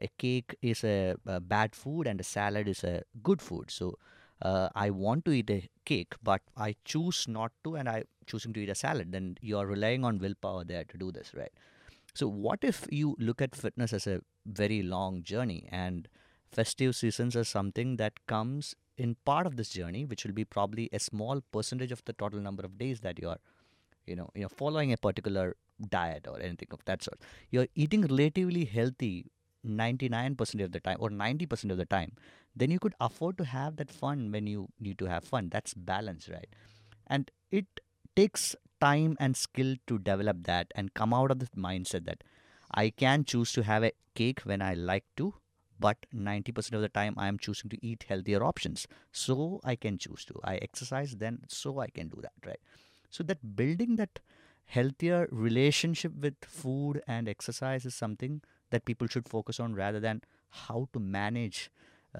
a 0.00 0.08
cake 0.18 0.56
is 0.62 0.84
a, 0.84 1.16
a 1.26 1.40
bad 1.40 1.74
food 1.74 2.06
and 2.06 2.20
a 2.20 2.24
salad 2.24 2.68
is 2.68 2.82
a 2.84 3.02
good 3.22 3.42
food. 3.42 3.70
So 3.70 3.98
uh, 4.42 4.68
I 4.74 4.90
want 4.90 5.24
to 5.26 5.32
eat 5.32 5.50
a 5.50 5.68
cake, 5.84 6.14
but 6.22 6.40
I 6.56 6.76
choose 6.84 7.26
not 7.28 7.52
to, 7.64 7.76
and 7.76 7.88
I 7.88 8.04
choosing 8.26 8.52
to 8.54 8.60
eat 8.60 8.70
a 8.70 8.74
salad. 8.74 9.12
Then 9.12 9.36
you 9.40 9.58
are 9.58 9.66
relying 9.66 10.04
on 10.04 10.18
willpower 10.18 10.64
there 10.64 10.84
to 10.84 10.96
do 10.98 11.12
this, 11.12 11.32
right? 11.34 11.52
So, 12.14 12.28
what 12.28 12.60
if 12.62 12.86
you 12.90 13.16
look 13.18 13.40
at 13.42 13.54
fitness 13.54 13.92
as 13.92 14.06
a 14.06 14.20
very 14.46 14.82
long 14.82 15.22
journey 15.22 15.68
and 15.70 16.08
festive 16.50 16.96
seasons 16.96 17.36
are 17.36 17.44
something 17.44 17.96
that 17.96 18.26
comes 18.26 18.74
in 18.96 19.16
part 19.24 19.46
of 19.46 19.56
this 19.56 19.70
journey, 19.70 20.04
which 20.04 20.24
will 20.24 20.32
be 20.32 20.44
probably 20.44 20.88
a 20.92 20.98
small 20.98 21.42
percentage 21.52 21.92
of 21.92 22.04
the 22.04 22.12
total 22.12 22.40
number 22.40 22.62
of 22.62 22.76
days 22.78 23.00
that 23.00 23.18
you 23.18 23.28
are, 23.28 23.38
you 24.06 24.16
know, 24.16 24.28
you 24.34 24.42
know, 24.42 24.48
following 24.48 24.92
a 24.92 24.96
particular 24.96 25.56
diet 25.88 26.26
or 26.28 26.38
anything 26.40 26.68
of 26.72 26.84
that 26.84 27.02
sort. 27.02 27.20
You're 27.50 27.68
eating 27.74 28.02
relatively 28.02 28.64
healthy 28.64 29.30
99% 29.66 30.64
of 30.64 30.72
the 30.72 30.80
time 30.80 30.96
or 31.00 31.10
90% 31.10 31.70
of 31.70 31.76
the 31.76 31.84
time, 31.84 32.12
then 32.54 32.70
you 32.70 32.78
could 32.78 32.94
afford 33.00 33.38
to 33.38 33.44
have 33.44 33.76
that 33.76 33.90
fun 33.90 34.32
when 34.32 34.46
you 34.46 34.68
need 34.80 34.98
to 34.98 35.06
have 35.06 35.24
fun. 35.24 35.48
That's 35.50 35.74
balance, 35.74 36.28
right? 36.28 36.48
And 37.06 37.30
it 37.50 37.66
takes 38.16 38.56
time 38.80 39.16
and 39.20 39.36
skill 39.36 39.76
to 39.86 39.98
develop 39.98 40.44
that 40.44 40.68
and 40.74 40.94
come 40.94 41.12
out 41.12 41.30
of 41.30 41.38
the 41.38 41.46
mindset 41.56 42.06
that 42.06 42.24
I 42.72 42.90
can 42.90 43.24
choose 43.24 43.52
to 43.52 43.62
have 43.62 43.82
a 43.84 43.92
cake 44.14 44.40
when 44.42 44.62
I 44.62 44.74
like 44.74 45.04
to, 45.16 45.34
but 45.78 46.06
90% 46.12 46.76
of 46.76 46.82
the 46.82 46.88
time 46.88 47.14
I 47.16 47.28
am 47.28 47.38
choosing 47.38 47.70
to 47.70 47.86
eat 47.86 48.04
healthier 48.08 48.42
options. 48.44 48.86
So 49.12 49.60
I 49.64 49.76
can 49.76 49.98
choose 49.98 50.24
to. 50.26 50.40
I 50.44 50.56
exercise 50.56 51.16
then, 51.16 51.40
so 51.48 51.78
I 51.80 51.88
can 51.88 52.08
do 52.08 52.20
that, 52.22 52.32
right? 52.46 52.60
So 53.10 53.24
that 53.24 53.56
building 53.56 53.96
that 53.96 54.20
healthier 54.66 55.28
relationship 55.32 56.12
with 56.14 56.34
food 56.44 57.02
and 57.06 57.28
exercise 57.28 57.84
is 57.84 57.94
something 57.94 58.40
that 58.70 58.84
people 58.84 59.08
should 59.08 59.28
focus 59.28 59.58
on 59.58 59.74
rather 59.74 59.98
than 59.98 60.22
how 60.50 60.88
to 60.92 61.00
manage 61.00 61.70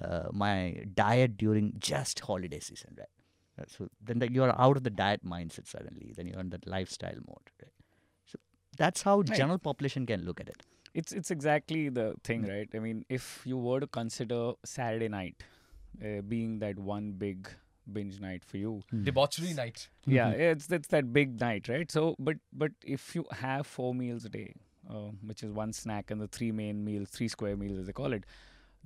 uh, 0.01 0.27
my 0.31 0.83
diet 0.93 1.37
during 1.37 1.73
just 1.79 2.19
holiday 2.21 2.59
season, 2.59 2.95
right? 2.97 3.07
Uh, 3.59 3.65
So 3.67 3.89
then 4.01 4.19
that 4.19 4.31
you 4.31 4.43
are 4.43 4.55
out 4.59 4.77
of 4.77 4.83
the 4.83 4.89
diet 4.89 5.23
mindset 5.25 5.67
suddenly. 5.67 6.13
Then 6.15 6.27
you're 6.27 6.39
in 6.39 6.49
that 6.49 6.67
lifestyle 6.67 7.19
mode, 7.27 7.49
right? 7.61 7.71
So 8.81 8.85
that's 8.85 9.01
how 9.03 9.17
Right. 9.17 9.31
general 9.39 9.59
population 9.59 10.05
can 10.05 10.25
look 10.25 10.39
at 10.45 10.49
it. 10.53 10.63
it's 10.99 11.13
it's 11.17 11.31
exactly 11.33 11.81
the 11.97 12.05
thing 12.29 12.45
right 12.47 12.73
i 12.77 12.79
mean 12.85 12.97
if 13.17 13.25
you 13.49 13.57
were 13.65 13.75
to 13.83 13.87
consider 13.97 14.39
saturday 14.71 15.07
night 15.13 15.43
uh, 16.07 16.15
being 16.31 16.55
that 16.63 16.79
one 16.87 17.05
big 17.21 17.51
binge 17.97 18.17
night 18.23 18.47
for 18.53 18.57
you 18.63 18.71
Debauchery 19.09 19.51
night. 19.59 19.83
yeah 20.15 20.33
it's 20.47 20.67
it's 20.77 20.91
that 20.95 21.13
big 21.19 21.37
night 21.43 21.69
right 21.73 21.93
so 21.97 22.03
but 22.29 22.41
but 22.63 22.75
if 22.95 23.05
you 23.19 23.23
have 23.43 23.69
four 23.75 23.91
meals 24.01 24.25
a 24.31 24.33
day 24.33 24.49
uh, 24.89 25.11
which 25.31 25.43
is 25.47 25.53
one 25.61 25.71
snack 25.81 26.11
and 26.15 26.25
the 26.25 26.29
three 26.39 26.51
main 26.59 26.83
meals 26.89 27.15
three 27.19 27.29
square 27.37 27.55
meals 27.63 27.79
as 27.83 27.91
they 27.91 27.95
call 28.01 28.17
it 28.19 28.27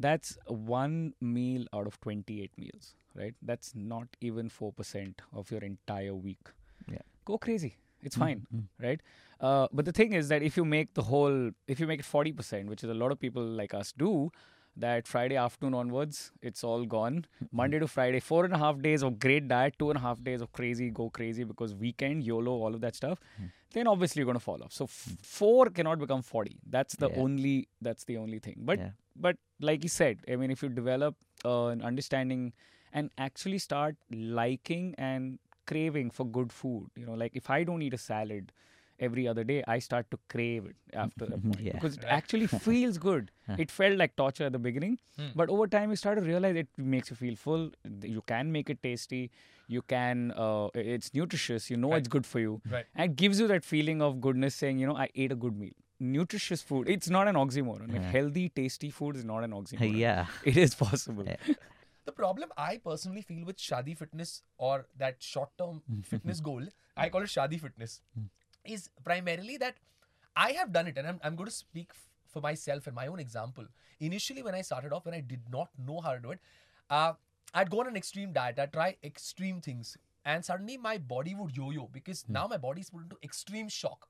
that's 0.10 0.38
one 0.68 1.00
meal 1.38 1.66
out 1.80 1.88
of 1.94 2.00
28 2.02 2.62
meals 2.66 2.92
right 3.24 3.42
that's 3.54 3.74
not 3.96 4.22
even 4.30 4.54
4% 4.60 5.26
of 5.42 5.56
your 5.56 5.66
entire 5.72 6.16
week 6.30 6.54
Yeah. 6.98 7.04
go 7.32 7.40
crazy 7.50 7.74
it's 8.06 8.16
hmm, 8.16 8.22
fine 8.22 8.48
hmm. 8.52 8.60
right? 8.88 9.02
Uh, 9.42 9.68
but 9.74 9.86
the 9.86 9.92
thing 9.92 10.14
is 10.14 10.30
that 10.30 10.42
if 10.42 10.56
you 10.58 10.64
make 10.64 10.94
the 10.94 11.04
whole 11.04 11.52
if 11.68 11.80
you 11.80 11.88
make 11.88 12.00
it 12.00 12.06
40% 12.06 12.68
which 12.68 12.84
is 12.84 12.90
a 12.90 12.94
lot 12.94 13.12
of 13.12 13.20
people 13.20 13.44
like 13.44 13.74
us 13.74 13.92
do 13.92 14.32
that 14.78 15.08
friday 15.08 15.36
afternoon 15.38 15.74
onwards 15.74 16.32
it's 16.42 16.64
all 16.64 16.86
gone. 16.86 17.26
Hmm, 17.40 17.46
Monday 17.52 17.80
to 17.80 17.88
friday 17.88 18.20
four 18.20 18.46
and 18.46 18.54
a 18.54 18.58
half 18.58 18.82
days 18.82 19.04
of 19.04 19.20
great 19.20 19.48
diet 19.48 19.76
two 19.80 19.90
and 19.90 19.98
a 19.98 20.02
half 20.02 20.24
days 20.24 20.42
of 20.42 20.52
crazy 20.52 20.90
go 20.90 21.10
crazy 21.10 21.44
because 21.44 21.76
weekend 21.76 22.24
yolo 22.24 22.52
all 22.52 22.74
of 22.74 22.82
that 22.82 22.96
stuff 22.96 23.20
then 23.74 23.88
obviously 23.88 24.22
you're 24.22 24.26
going 24.26 24.36
to 24.38 24.44
fall 24.44 24.64
off. 24.64 24.72
So 24.72 24.86
f- 24.86 25.18
four 25.22 25.66
cannot 25.70 26.00
become 26.00 26.22
40 26.22 26.60
that's 26.66 26.96
the 26.96 27.10
Yeah. 27.10 27.22
only 27.24 27.68
that's 27.82 28.06
the 28.06 28.18
only 28.18 28.40
thing. 28.40 28.62
But 28.70 28.80
Yeah. 28.80 28.92
but 29.16 29.38
like 29.60 29.84
you 29.84 29.90
said 29.90 30.20
i 30.32 30.36
mean 30.36 30.52
if 30.52 30.62
you 30.64 30.70
develop 30.70 31.16
uh, 31.46 31.68
an 31.68 31.82
understanding 31.82 32.54
and 32.92 33.12
actually 33.18 33.60
start 33.60 33.96
liking 34.40 34.96
and 34.98 35.40
craving 35.66 36.12
for 36.12 36.26
good 36.26 36.52
food. 36.52 36.90
You 36.96 37.06
know, 37.06 37.14
like 37.14 37.36
if 37.36 37.50
I 37.50 37.64
don't 37.64 37.82
eat 37.82 37.94
a 37.94 37.98
salad 37.98 38.52
every 38.98 39.28
other 39.28 39.44
day, 39.44 39.62
I 39.68 39.80
start 39.80 40.10
to 40.12 40.18
crave 40.30 40.66
it 40.66 40.76
after 40.94 41.26
a 41.26 41.38
point 41.46 41.60
Yeah. 41.60 41.74
because 41.74 41.98
it 41.98 42.06
actually 42.08 42.48
feels 42.68 42.98
good. 42.98 43.32
It 43.58 43.70
felt 43.72 43.98
like 43.98 44.16
torture 44.16 44.46
at 44.46 44.54
the 44.54 44.60
beginning, 44.68 45.00
but 45.36 45.50
over 45.50 45.68
time 45.68 45.90
you 45.92 45.96
start 45.96 46.18
to 46.18 46.24
realize 46.24 46.56
it 46.56 46.68
makes 46.78 47.10
you 47.12 47.16
feel 47.16 47.36
full. 47.36 47.72
You 48.04 48.24
can 48.26 48.52
make 48.52 48.70
it 48.70 48.82
tasty. 48.82 49.32
You 49.68 49.82
can. 49.82 50.32
Uh, 50.46 50.70
it's 50.76 51.14
nutritious. 51.14 51.70
You 51.70 51.78
know 51.78 51.94
it's 51.94 52.08
good 52.08 52.26
for 52.26 52.40
you, 52.40 52.62
Right. 52.72 52.86
and 52.96 53.12
it 53.12 53.16
gives 53.16 53.40
you 53.40 53.48
that 53.48 53.66
feeling 53.66 54.02
of 54.02 54.22
goodness, 54.22 54.56
saying, 54.56 54.80
you 54.80 54.88
know, 54.88 54.96
I 54.96 55.10
ate 55.16 55.32
a 55.32 55.36
good 55.36 55.58
meal. 55.66 55.74
Nutritious 56.00 56.62
food. 56.62 56.90
It's 56.90 57.10
not 57.10 57.28
an 57.28 57.36
oxymoron. 57.36 57.92
Like 57.94 58.04
healthy, 58.16 58.50
tasty 58.50 58.90
food 58.90 59.16
is 59.16 59.26
not 59.26 59.44
an 59.44 59.52
oxymoron. 59.52 59.98
yeah. 59.98 60.26
It 60.54 60.58
is 60.58 60.76
possible. 60.76 61.26
The 62.06 62.12
problem 62.12 62.50
I 62.58 62.78
personally 62.78 63.22
feel 63.22 63.46
with 63.46 63.58
Shadi 63.58 63.98
fitness 63.98 64.44
or 64.58 64.86
that 64.98 65.22
short 65.22 65.50
term 65.58 65.82
fitness 66.04 66.40
goal, 66.40 66.64
I 66.96 67.10
call 67.10 67.22
it 67.24 67.30
Shadi 67.30 67.60
fitness, 67.60 68.02
is 68.64 68.90
primarily 69.04 69.58
that 69.58 69.76
I 70.36 70.52
have 70.52 70.72
done 70.72 70.88
it 70.88 70.98
and 70.98 71.08
I'm, 71.08 71.20
I'm 71.24 71.36
going 71.36 71.48
to 71.50 71.56
speak 71.56 71.90
f- 71.92 72.08
for 72.28 72.42
myself 72.42 72.88
and 72.88 72.96
my 72.96 73.08
own 73.08 73.20
example. 73.20 73.66
Initially, 74.00 74.44
when 74.44 74.54
I 74.56 74.62
started 74.62 74.94
off, 74.94 75.06
when 75.06 75.14
I 75.16 75.22
did 75.22 75.42
not 75.52 75.70
know 75.78 76.00
how 76.02 76.14
to 76.14 76.20
do 76.20 76.32
it, 76.32 76.40
uh, 76.90 77.14
I'd 77.54 77.70
go 77.70 77.80
on 77.80 77.88
an 77.88 77.96
extreme 77.96 78.34
diet, 78.34 78.60
I'd 78.60 78.74
try 78.74 78.98
extreme 79.04 79.62
things. 79.62 79.98
And 80.26 80.44
suddenly 80.44 80.76
my 80.78 80.98
body 80.98 81.36
would 81.36 81.56
yo 81.56 81.70
yo 81.72 81.88
because 81.94 82.26
now 82.28 82.48
my 82.48 82.58
body 82.58 82.82
is 82.82 82.90
put 82.90 83.04
into 83.04 83.18
extreme 83.24 83.70
shock. 83.70 84.08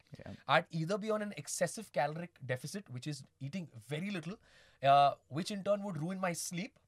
I'd 0.48 0.66
either 0.72 0.98
be 0.98 1.12
on 1.12 1.22
an 1.22 1.34
excessive 1.38 1.92
caloric 1.94 2.32
deficit, 2.46 2.90
which 2.90 3.06
is 3.06 3.24
eating 3.42 3.68
very 3.88 4.10
little, 4.12 4.36
uh, 4.84 5.12
which 5.28 5.52
in 5.52 5.64
turn 5.64 5.84
would 5.84 6.02
ruin 6.02 6.20
my 6.20 6.32
sleep 6.34 6.80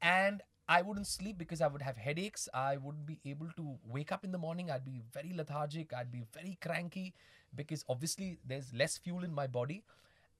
and 0.00 0.42
I 0.68 0.82
wouldn't 0.82 1.06
sleep 1.06 1.38
because 1.38 1.60
I 1.60 1.66
would 1.66 1.82
have 1.82 1.96
headaches. 1.96 2.48
I 2.54 2.76
wouldn't 2.76 3.06
be 3.06 3.20
able 3.24 3.48
to 3.56 3.78
wake 3.84 4.12
up 4.12 4.24
in 4.24 4.32
the 4.32 4.38
morning. 4.38 4.70
I'd 4.70 4.84
be 4.84 5.02
very 5.12 5.32
lethargic. 5.34 5.92
I'd 5.92 6.12
be 6.12 6.22
very 6.32 6.58
cranky 6.60 7.14
because 7.54 7.84
obviously 7.88 8.38
there's 8.46 8.72
less 8.72 8.96
fuel 8.96 9.24
in 9.24 9.34
my 9.34 9.46
body. 9.46 9.84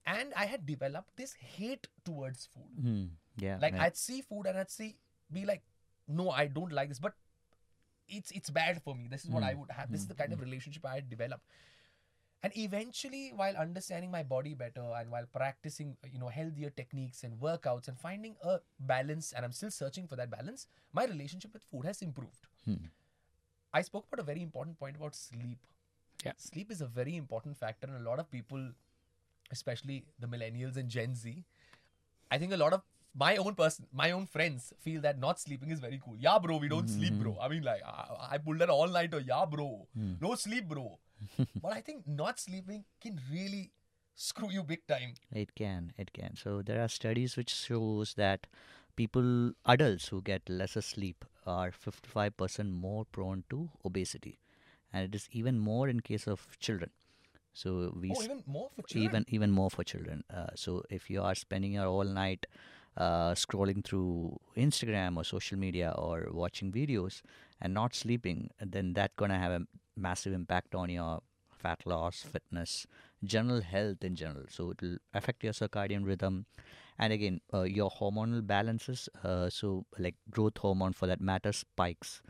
And 0.05 0.33
I 0.35 0.45
had 0.45 0.65
developed 0.65 1.15
this 1.17 1.33
hate 1.33 1.87
towards 2.03 2.47
food. 2.53 2.83
Hmm. 2.83 3.03
Yeah. 3.37 3.57
Like 3.61 3.73
yeah. 3.73 3.83
I'd 3.83 3.97
see 3.97 4.21
food 4.21 4.47
and 4.47 4.57
I'd 4.57 4.71
see 4.71 4.97
be 5.31 5.45
like, 5.45 5.61
no, 6.07 6.29
I 6.29 6.47
don't 6.47 6.71
like 6.71 6.89
this, 6.89 6.99
but 6.99 7.13
it's 8.07 8.31
it's 8.31 8.49
bad 8.49 8.81
for 8.81 8.95
me. 8.95 9.07
This 9.09 9.23
is 9.23 9.29
what 9.29 9.43
I 9.43 9.53
would 9.53 9.71
have. 9.71 9.91
This 9.91 10.01
is 10.01 10.07
the 10.07 10.13
kind 10.15 10.33
of 10.33 10.41
relationship 10.41 10.85
I 10.85 10.95
had 10.95 11.09
developed. 11.09 11.43
And 12.43 12.51
eventually, 12.57 13.31
while 13.33 13.55
understanding 13.55 14.11
my 14.11 14.21
body 14.21 14.53
better 14.53 14.83
and 14.97 15.09
while 15.09 15.25
practicing, 15.33 15.95
you 16.11 16.19
know, 16.19 16.27
healthier 16.27 16.69
techniques 16.69 17.23
and 17.23 17.39
workouts 17.39 17.87
and 17.87 17.97
finding 17.97 18.35
a 18.43 18.59
balance, 18.81 19.31
and 19.31 19.45
I'm 19.45 19.53
still 19.53 19.71
searching 19.71 20.07
for 20.07 20.17
that 20.17 20.29
balance, 20.29 20.67
my 20.91 21.05
relationship 21.05 21.53
with 21.53 21.63
food 21.63 21.85
has 21.85 22.01
improved. 22.01 22.47
Hmm. 22.65 22.87
I 23.73 23.81
spoke 23.81 24.07
about 24.11 24.21
a 24.21 24.25
very 24.25 24.41
important 24.41 24.77
point 24.77 24.97
about 24.97 25.15
sleep. 25.15 25.59
Yeah. 26.25 26.33
Sleep 26.37 26.69
is 26.69 26.81
a 26.81 26.85
very 26.85 27.15
important 27.15 27.57
factor, 27.57 27.87
and 27.87 28.05
a 28.05 28.09
lot 28.09 28.19
of 28.19 28.29
people, 28.29 28.71
especially 29.49 30.03
the 30.19 30.27
millennials 30.27 30.75
and 30.75 30.89
Gen 30.89 31.15
Z, 31.15 31.45
I 32.29 32.37
think 32.37 32.51
a 32.51 32.57
lot 32.57 32.73
of 32.73 32.81
my 33.15 33.37
own 33.37 33.55
person, 33.55 33.85
my 33.93 34.11
own 34.11 34.25
friends 34.25 34.73
feel 34.79 34.99
that 35.01 35.19
not 35.19 35.39
sleeping 35.39 35.69
is 35.69 35.79
very 35.79 36.01
cool. 36.03 36.15
Yeah, 36.17 36.39
bro, 36.39 36.57
we 36.57 36.67
don't 36.67 36.89
sleep, 36.89 37.13
bro. 37.13 37.37
I 37.39 37.47
mean, 37.47 37.63
like, 37.63 37.81
I, 37.85 38.31
I 38.31 38.37
pulled 38.37 38.61
an 38.61 38.69
all 38.69 38.87
nighter. 38.87 39.19
Yeah, 39.19 39.45
bro, 39.45 39.87
no 40.19 40.35
sleep, 40.35 40.67
bro. 40.67 40.99
but 41.61 41.73
I 41.73 41.81
think 41.81 42.07
not 42.07 42.39
sleeping 42.39 42.85
can 43.01 43.19
really 43.31 43.71
screw 44.15 44.51
you 44.51 44.63
big 44.63 44.85
time. 44.87 45.13
It 45.31 45.55
can, 45.55 45.93
it 45.97 46.13
can. 46.13 46.35
So 46.35 46.61
there 46.61 46.81
are 46.83 46.87
studies 46.87 47.35
which 47.37 47.49
shows 47.53 48.13
that 48.15 48.47
people, 48.95 49.53
adults 49.65 50.07
who 50.09 50.21
get 50.21 50.49
lesser 50.49 50.81
sleep, 50.81 51.25
are 51.45 51.71
55% 51.71 52.71
more 52.71 53.05
prone 53.05 53.43
to 53.49 53.69
obesity, 53.83 54.39
and 54.93 55.03
it 55.05 55.15
is 55.15 55.27
even 55.31 55.59
more 55.59 55.89
in 55.89 55.99
case 55.99 56.27
of 56.27 56.57
children. 56.59 56.91
So 57.53 57.93
we 57.99 58.11
Oh, 58.15 58.23
even 58.23 58.43
more 58.47 58.69
for 58.75 58.81
children. 58.83 59.05
even 59.05 59.25
even 59.29 59.51
more 59.51 59.69
for 59.69 59.83
children. 59.83 60.23
Uh, 60.33 60.47
so 60.55 60.83
if 60.89 61.09
you 61.09 61.21
are 61.21 61.35
spending 61.35 61.73
your 61.73 61.87
all 61.87 62.03
night 62.03 62.47
uh, 62.97 63.31
scrolling 63.33 63.83
through 63.83 64.39
Instagram 64.57 65.17
or 65.17 65.23
social 65.23 65.57
media 65.57 65.93
or 65.97 66.29
watching 66.31 66.71
videos 66.71 67.21
and 67.61 67.73
not 67.73 67.93
sleeping, 67.95 68.49
then 68.59 68.93
that 68.93 69.15
gonna 69.15 69.37
have 69.39 69.51
a 69.51 69.67
massive 69.95 70.33
impact 70.33 70.75
on 70.75 70.89
your 70.89 71.21
fat 71.57 71.85
loss, 71.85 72.21
fitness, 72.21 72.85
general 73.23 73.61
health 73.61 74.03
in 74.03 74.15
general. 74.15 74.45
So 74.49 74.71
it 74.71 74.81
will 74.81 74.97
affect 75.13 75.43
your 75.43 75.53
circadian 75.53 76.05
rhythm, 76.05 76.45
and 76.99 77.13
again 77.13 77.41
uh, 77.53 77.63
your 77.63 77.89
hormonal 77.89 78.45
balances. 78.45 79.09
Uh, 79.23 79.49
so 79.49 79.85
like 79.97 80.15
growth 80.29 80.57
hormone 80.57 80.93
for 80.93 81.07
that 81.07 81.21
matter 81.21 81.51
spikes 81.51 82.21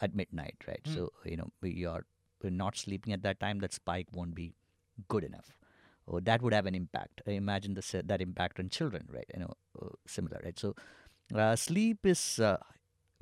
at 0.00 0.14
midnight, 0.14 0.56
right? 0.66 0.80
So 0.84 1.10
you 1.24 1.36
know 1.36 1.50
you're 1.62 2.04
not 2.42 2.76
sleeping 2.76 3.12
at 3.12 3.22
that 3.22 3.40
time, 3.40 3.60
that 3.60 3.72
spike 3.72 4.08
won't 4.12 4.34
be 4.34 4.52
good 5.08 5.24
enough. 5.24 5.56
Oh, 6.08 6.18
that 6.20 6.42
would 6.42 6.52
have 6.52 6.66
an 6.66 6.74
impact. 6.74 7.22
Imagine 7.26 7.74
the, 7.74 8.02
that 8.04 8.20
impact 8.20 8.58
on 8.58 8.68
children, 8.68 9.06
right? 9.08 9.24
You 9.32 9.40
know, 9.40 9.54
uh, 9.80 9.88
similar, 10.06 10.40
right? 10.44 10.58
So, 10.58 10.74
uh, 11.34 11.54
sleep 11.54 12.04
is 12.04 12.40
uh, 12.40 12.56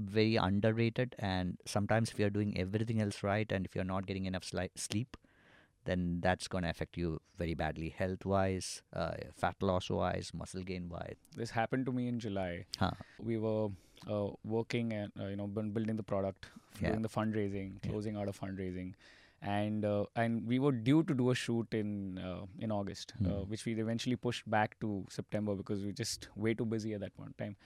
very 0.00 0.36
underrated, 0.36 1.14
and 1.18 1.58
sometimes 1.66 2.10
if 2.10 2.18
you're 2.18 2.30
doing 2.30 2.56
everything 2.58 3.00
else 3.00 3.22
right, 3.22 3.50
and 3.52 3.66
if 3.66 3.74
you're 3.74 3.84
not 3.84 4.06
getting 4.06 4.26
enough 4.26 4.44
sli- 4.44 4.70
sleep, 4.76 5.16
then 5.84 6.20
that's 6.22 6.46
going 6.48 6.62
to 6.64 6.70
affect 6.70 6.96
you 6.96 7.20
very 7.38 7.54
badly, 7.54 7.88
health-wise, 7.90 8.82
uh, 8.94 9.12
fat 9.34 9.56
loss-wise, 9.62 10.32
muscle 10.34 10.62
gain-wise. 10.62 11.16
This 11.36 11.50
happened 11.50 11.86
to 11.86 11.92
me 11.92 12.08
in 12.08 12.18
July. 12.20 12.66
Huh. 12.78 12.90
We 13.18 13.38
were 13.38 13.68
uh, 14.08 14.28
working 14.44 14.92
and 14.92 15.12
uh, 15.20 15.26
you 15.26 15.36
know 15.36 15.46
building 15.46 15.96
the 15.96 16.02
product, 16.02 16.46
Yeah. 16.80 16.90
doing 16.90 17.02
the 17.02 17.08
fundraising, 17.08 17.80
closing 17.82 18.16
out 18.16 18.28
of 18.28 18.38
fundraising, 18.38 18.92
and 19.42 19.84
uh, 19.84 20.04
and 20.16 20.46
we 20.46 20.58
were 20.58 20.72
due 20.72 21.02
to 21.04 21.14
do 21.14 21.30
a 21.30 21.34
shoot 21.34 21.66
in 21.72 22.18
uh, 22.18 22.46
in 22.58 22.70
August, 22.70 23.12
uh, 23.26 23.42
which 23.54 23.64
we 23.64 23.74
eventually 23.80 24.16
pushed 24.16 24.48
back 24.50 24.78
to 24.80 25.04
September 25.08 25.54
because 25.54 25.80
we 25.80 25.86
were 25.88 25.92
just 26.04 26.28
way 26.36 26.54
too 26.54 26.64
busy 26.66 26.94
at 26.94 27.00
that 27.00 27.14
point 27.16 27.34
in 27.38 27.44
time. 27.46 27.56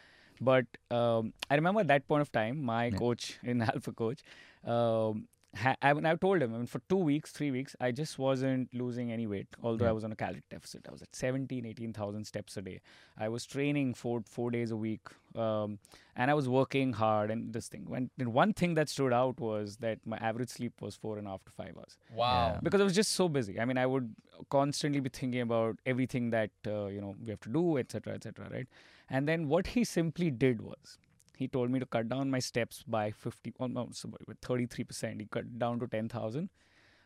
But 0.41 0.67
um, 0.91 1.33
I 1.51 1.55
remember 1.55 1.81
at 1.81 1.89
that 1.89 2.07
point 2.09 2.23
of 2.23 2.33
time, 2.33 2.63
my 2.63 2.91
coach 2.91 3.39
in 3.45 3.63
Alpha 3.63 3.93
Coach, 3.93 4.21
um, 4.65 5.29
ha- 5.57 5.77
I, 5.83 5.93
when 5.93 6.07
I 6.07 6.15
told 6.17 6.43
him, 6.43 6.55
I 6.55 6.59
mean, 6.59 6.67
for 6.67 6.81
two 6.89 6.97
weeks, 6.97 7.31
three 7.33 7.51
weeks, 7.51 7.75
I 7.81 7.91
just 7.93 8.19
wasn't 8.19 8.73
losing 8.75 9.13
any 9.13 9.27
weight, 9.27 9.49
although 9.63 9.87
I 9.89 9.93
was 9.93 10.05
on 10.05 10.13
a 10.13 10.17
calorie 10.17 10.43
deficit. 10.51 10.87
I 10.89 10.93
was 10.93 11.03
at 11.03 11.15
17, 11.15 11.65
18,000 11.67 12.25
steps 12.25 12.57
a 12.57 12.63
day. 12.63 12.81
I 13.19 13.29
was 13.29 13.45
training 13.47 13.95
four, 13.95 14.23
four 14.27 14.51
days 14.51 14.71
a 14.71 14.77
week, 14.77 15.07
um, 15.37 15.79
and 16.17 16.31
I 16.31 16.35
was 16.35 16.49
working 16.49 16.93
hard. 16.93 17.31
And 17.31 17.53
this 17.53 17.69
thing, 17.69 17.85
when, 17.87 18.11
and 18.19 18.33
one 18.33 18.53
thing 18.53 18.75
that 18.75 18.89
stood 18.89 19.13
out 19.13 19.41
was 19.41 19.77
that 19.79 19.99
my 20.07 20.17
average 20.19 20.51
sleep 20.51 20.81
was 20.81 20.95
four 20.97 21.19
and 21.19 21.27
a 21.27 21.31
half 21.31 21.45
to 21.45 21.53
five 21.53 21.77
hours 21.77 21.97
Wow. 22.15 22.59
because 22.63 22.81
I 22.81 22.85
was 22.85 22.95
just 22.95 23.13
so 23.13 23.29
busy. 23.29 23.61
I 23.61 23.65
mean, 23.65 23.79
I 23.79 23.87
would 23.87 24.15
constantly 24.51 25.01
be 25.01 25.09
thinking 25.09 25.41
about 25.41 25.79
everything 25.87 26.31
that 26.31 26.51
uh, 26.67 26.87
you 26.87 27.01
know 27.01 27.15
we 27.25 27.31
have 27.31 27.41
to 27.41 27.49
do, 27.49 27.79
etc., 27.79 28.15
etc. 28.15 28.49
right? 28.51 28.67
And 29.11 29.29
then 29.29 29.49
what 29.49 29.67
he 29.69 29.85
simply 29.85 30.31
did 30.31 30.63
was 30.63 30.99
he 31.37 31.49
told 31.49 31.71
me 31.71 31.79
to 31.81 31.87
cut 31.87 32.09
down 32.09 32.31
my 32.31 32.39
steps 32.39 32.83
by 32.87 33.11
fifty, 33.11 33.53
almost 33.59 34.05
thirty-three 34.43 34.85
percent. 34.85 35.21
He 35.21 35.27
cut 35.27 35.59
down 35.59 35.81
to 35.81 35.87
ten 35.87 36.09
thousand. 36.09 36.51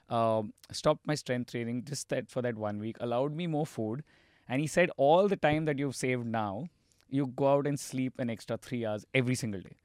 Um, 0.08 0.52
stopped 0.72 1.06
my 1.06 1.14
strength 1.14 1.50
training 1.52 1.84
just 1.84 2.08
that 2.10 2.30
for 2.30 2.42
that 2.42 2.56
one 2.56 2.78
week. 2.78 2.96
Allowed 3.00 3.34
me 3.34 3.46
more 3.46 3.66
food, 3.66 4.02
and 4.48 4.60
he 4.60 4.66
said 4.66 4.90
all 4.96 5.28
the 5.28 5.36
time 5.36 5.64
that 5.66 5.78
you've 5.78 5.96
saved 5.96 6.26
now, 6.26 6.68
you 7.10 7.26
go 7.26 7.52
out 7.52 7.66
and 7.66 7.78
sleep 7.78 8.14
an 8.18 8.30
extra 8.30 8.56
three 8.56 8.86
hours 8.86 9.04
every 9.14 9.34
single 9.34 9.60
day. 9.60 9.76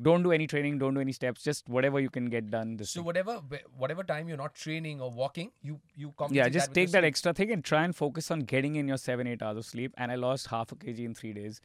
Don't 0.00 0.22
do 0.22 0.30
any 0.30 0.46
training. 0.46 0.78
Don't 0.78 0.94
do 0.94 1.00
any 1.00 1.10
steps. 1.10 1.42
Just 1.42 1.68
whatever 1.68 1.98
you 1.98 2.08
can 2.08 2.26
get 2.26 2.50
done. 2.50 2.76
This 2.76 2.90
So 2.90 3.00
thing. 3.00 3.04
whatever 3.06 3.40
whatever 3.76 4.04
time 4.04 4.28
you're 4.28 4.36
not 4.36 4.54
training 4.54 5.00
or 5.00 5.10
walking, 5.10 5.50
you 5.60 5.80
you 5.96 6.12
compensate 6.16 6.36
Yeah, 6.36 6.48
just 6.48 6.68
with 6.68 6.74
take 6.76 6.90
that 6.92 7.00
sleep. 7.00 7.08
extra 7.08 7.32
thing 7.34 7.50
and 7.50 7.64
try 7.64 7.82
and 7.84 7.96
focus 7.96 8.30
on 8.30 8.40
getting 8.52 8.76
in 8.76 8.86
your 8.86 8.96
seven, 8.96 9.26
eight 9.26 9.42
hours 9.42 9.56
of 9.56 9.66
sleep. 9.66 9.92
And 9.96 10.12
I 10.12 10.14
lost 10.14 10.46
half 10.46 10.70
a 10.70 10.76
kg 10.76 11.00
in 11.04 11.14
three 11.14 11.32
days 11.32 11.60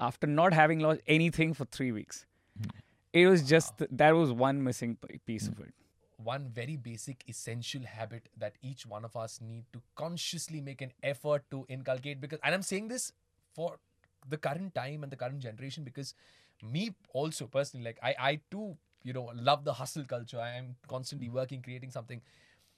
after 0.00 0.26
not 0.26 0.52
having 0.52 0.80
lost 0.80 1.00
anything 1.06 1.54
for 1.54 1.64
three 1.66 1.92
weeks. 1.92 2.26
Hmm. 2.56 2.70
It 3.12 3.26
was 3.26 3.42
just 3.42 3.74
that 3.90 4.10
was 4.14 4.32
one 4.32 4.62
missing 4.62 4.96
piece 5.26 5.48
of 5.48 5.56
hmm. 5.58 5.68
it. 5.68 5.74
one 6.28 6.42
very 6.56 6.74
basic 6.84 7.22
essential 7.32 7.84
habit 7.90 8.26
that 8.40 8.56
each 8.70 8.82
one 8.88 9.06
of 9.06 9.14
us 9.20 9.36
need 9.50 9.68
to 9.76 9.80
consciously 10.00 10.58
make 10.66 10.82
an 10.86 10.90
effort 11.10 11.46
to 11.52 11.60
inculcate 11.76 12.20
because 12.24 12.42
and 12.48 12.56
i'm 12.56 12.64
saying 12.70 12.90
this 12.90 13.06
for 13.58 13.68
the 14.34 14.38
current 14.46 14.74
time 14.80 15.06
and 15.06 15.14
the 15.14 15.18
current 15.22 15.40
generation 15.44 15.86
because 15.86 16.10
me 16.74 16.84
also 17.22 17.48
personally 17.56 17.86
like 17.88 18.02
i 18.10 18.12
i 18.32 18.32
too 18.56 18.66
you 19.02 19.12
know 19.12 19.30
love 19.34 19.64
the 19.64 19.72
hustle 19.72 20.04
culture. 20.04 20.40
I 20.40 20.56
am 20.56 20.76
constantly 20.88 21.28
hmm. 21.28 21.34
working 21.34 21.62
creating 21.62 21.90
something. 21.90 22.20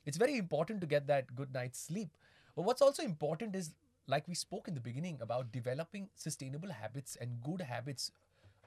It's 0.05 0.17
very 0.17 0.37
important 0.37 0.81
to 0.81 0.87
get 0.87 1.07
that 1.07 1.35
good 1.35 1.53
night's 1.55 1.81
sleep. 1.81 2.11
But 2.57 2.63
what's 2.63 2.83
also 2.83 3.03
important 3.03 3.55
is 3.55 3.71
like 4.07 4.27
we 4.29 4.35
spoke 4.35 4.69
in 4.69 4.75
the 4.75 4.81
beginning 4.81 5.19
about 5.21 5.53
developing 5.53 6.09
sustainable 6.15 6.71
habits 6.71 7.17
and 7.21 7.41
good 7.43 7.61
habits 7.61 8.11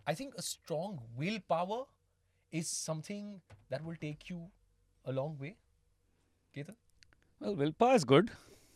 i 0.08 0.14
think 0.14 0.34
a 0.38 0.42
strong 0.42 1.00
willpower 1.18 1.86
is 2.52 2.68
something 2.70 3.42
that 3.70 3.84
will 3.84 3.96
take 4.02 4.30
you 4.30 4.48
a 5.06 5.12
long 5.12 5.38
way. 5.40 5.56
Ketan? 6.56 6.76
Well, 7.40 7.56
willpower 7.56 7.96
is 7.96 8.06
good, 8.06 8.32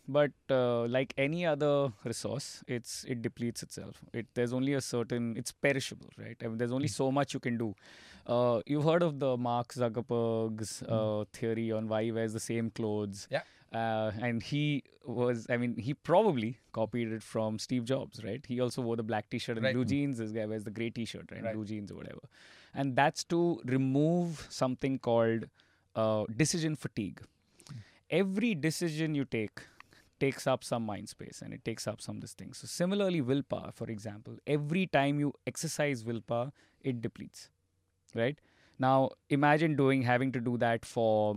but 0.07 0.31
uh, 0.49 0.85
like 0.87 1.13
any 1.17 1.45
other 1.45 1.91
resource, 2.03 2.63
it's 2.67 3.05
it 3.05 3.21
depletes 3.21 3.63
itself. 3.63 4.01
It 4.13 4.27
there's 4.33 4.53
only 4.53 4.73
a 4.73 4.81
certain 4.81 5.37
it's 5.37 5.51
perishable, 5.51 6.09
right? 6.17 6.37
I 6.43 6.47
mean, 6.47 6.57
there's 6.57 6.73
only 6.79 6.89
so 6.89 7.11
much 7.11 7.33
you 7.33 7.39
can 7.39 7.57
do. 7.57 7.73
Uh, 8.27 8.61
you've 8.65 8.83
heard 8.83 9.01
of 9.01 9.19
the 9.19 9.37
Mark 9.37 9.73
Zuckerberg's 9.73 10.83
uh, 10.83 11.23
theory 11.33 11.71
on 11.71 11.87
why 11.87 12.03
he 12.03 12.11
wears 12.11 12.33
the 12.33 12.39
same 12.39 12.69
clothes. 12.69 13.27
Yeah. 13.31 13.41
Uh, 13.71 14.11
and 14.21 14.41
he 14.41 14.83
was, 15.05 15.45
I 15.49 15.57
mean, 15.57 15.77
he 15.77 15.93
probably 15.93 16.57
copied 16.73 17.11
it 17.11 17.21
from 17.21 17.59
Steve 17.59 17.85
Jobs, 17.85 18.23
right? 18.23 18.43
He 18.47 18.59
also 18.59 18.81
wore 18.81 18.95
the 18.95 19.03
black 19.03 19.29
T-shirt 19.29 19.57
and 19.57 19.63
Right. 19.63 19.75
blue 19.75 19.85
jeans. 19.85 20.17
This 20.17 20.31
guy 20.31 20.45
wears 20.45 20.63
the 20.63 20.71
grey 20.71 20.89
T-shirt, 20.89 21.29
right? 21.31 21.43
Right. 21.43 21.53
Blue 21.53 21.65
jeans 21.65 21.91
or 21.91 21.95
whatever. 21.95 22.21
And 22.73 22.95
that's 22.95 23.23
to 23.25 23.61
remove 23.65 24.47
something 24.49 24.97
called 24.99 25.45
uh, 25.95 26.25
decision 26.35 26.75
fatigue. 26.75 27.21
Every 28.09 28.55
decision 28.55 29.13
you 29.13 29.25
take 29.25 29.61
takes 30.19 30.47
up 30.47 30.63
some 30.63 30.83
mind 30.85 31.07
space 31.09 31.41
and 31.43 31.53
it 31.53 31.63
takes 31.63 31.87
up 31.87 32.01
some 32.01 32.15
of 32.15 32.21
this 32.21 32.33
thing. 32.33 32.53
So 32.53 32.67
similarly, 32.67 33.21
willpower, 33.21 33.71
for 33.73 33.87
example, 33.89 34.37
every 34.47 34.87
time 34.87 35.19
you 35.19 35.33
exercise 35.47 36.03
willpower, 36.03 36.51
it 36.81 37.01
depletes, 37.01 37.49
right? 38.15 38.37
Now 38.79 39.11
imagine 39.29 39.75
doing 39.75 40.01
having 40.01 40.31
to 40.33 40.39
do 40.39 40.57
that 40.57 40.85
for 40.85 41.35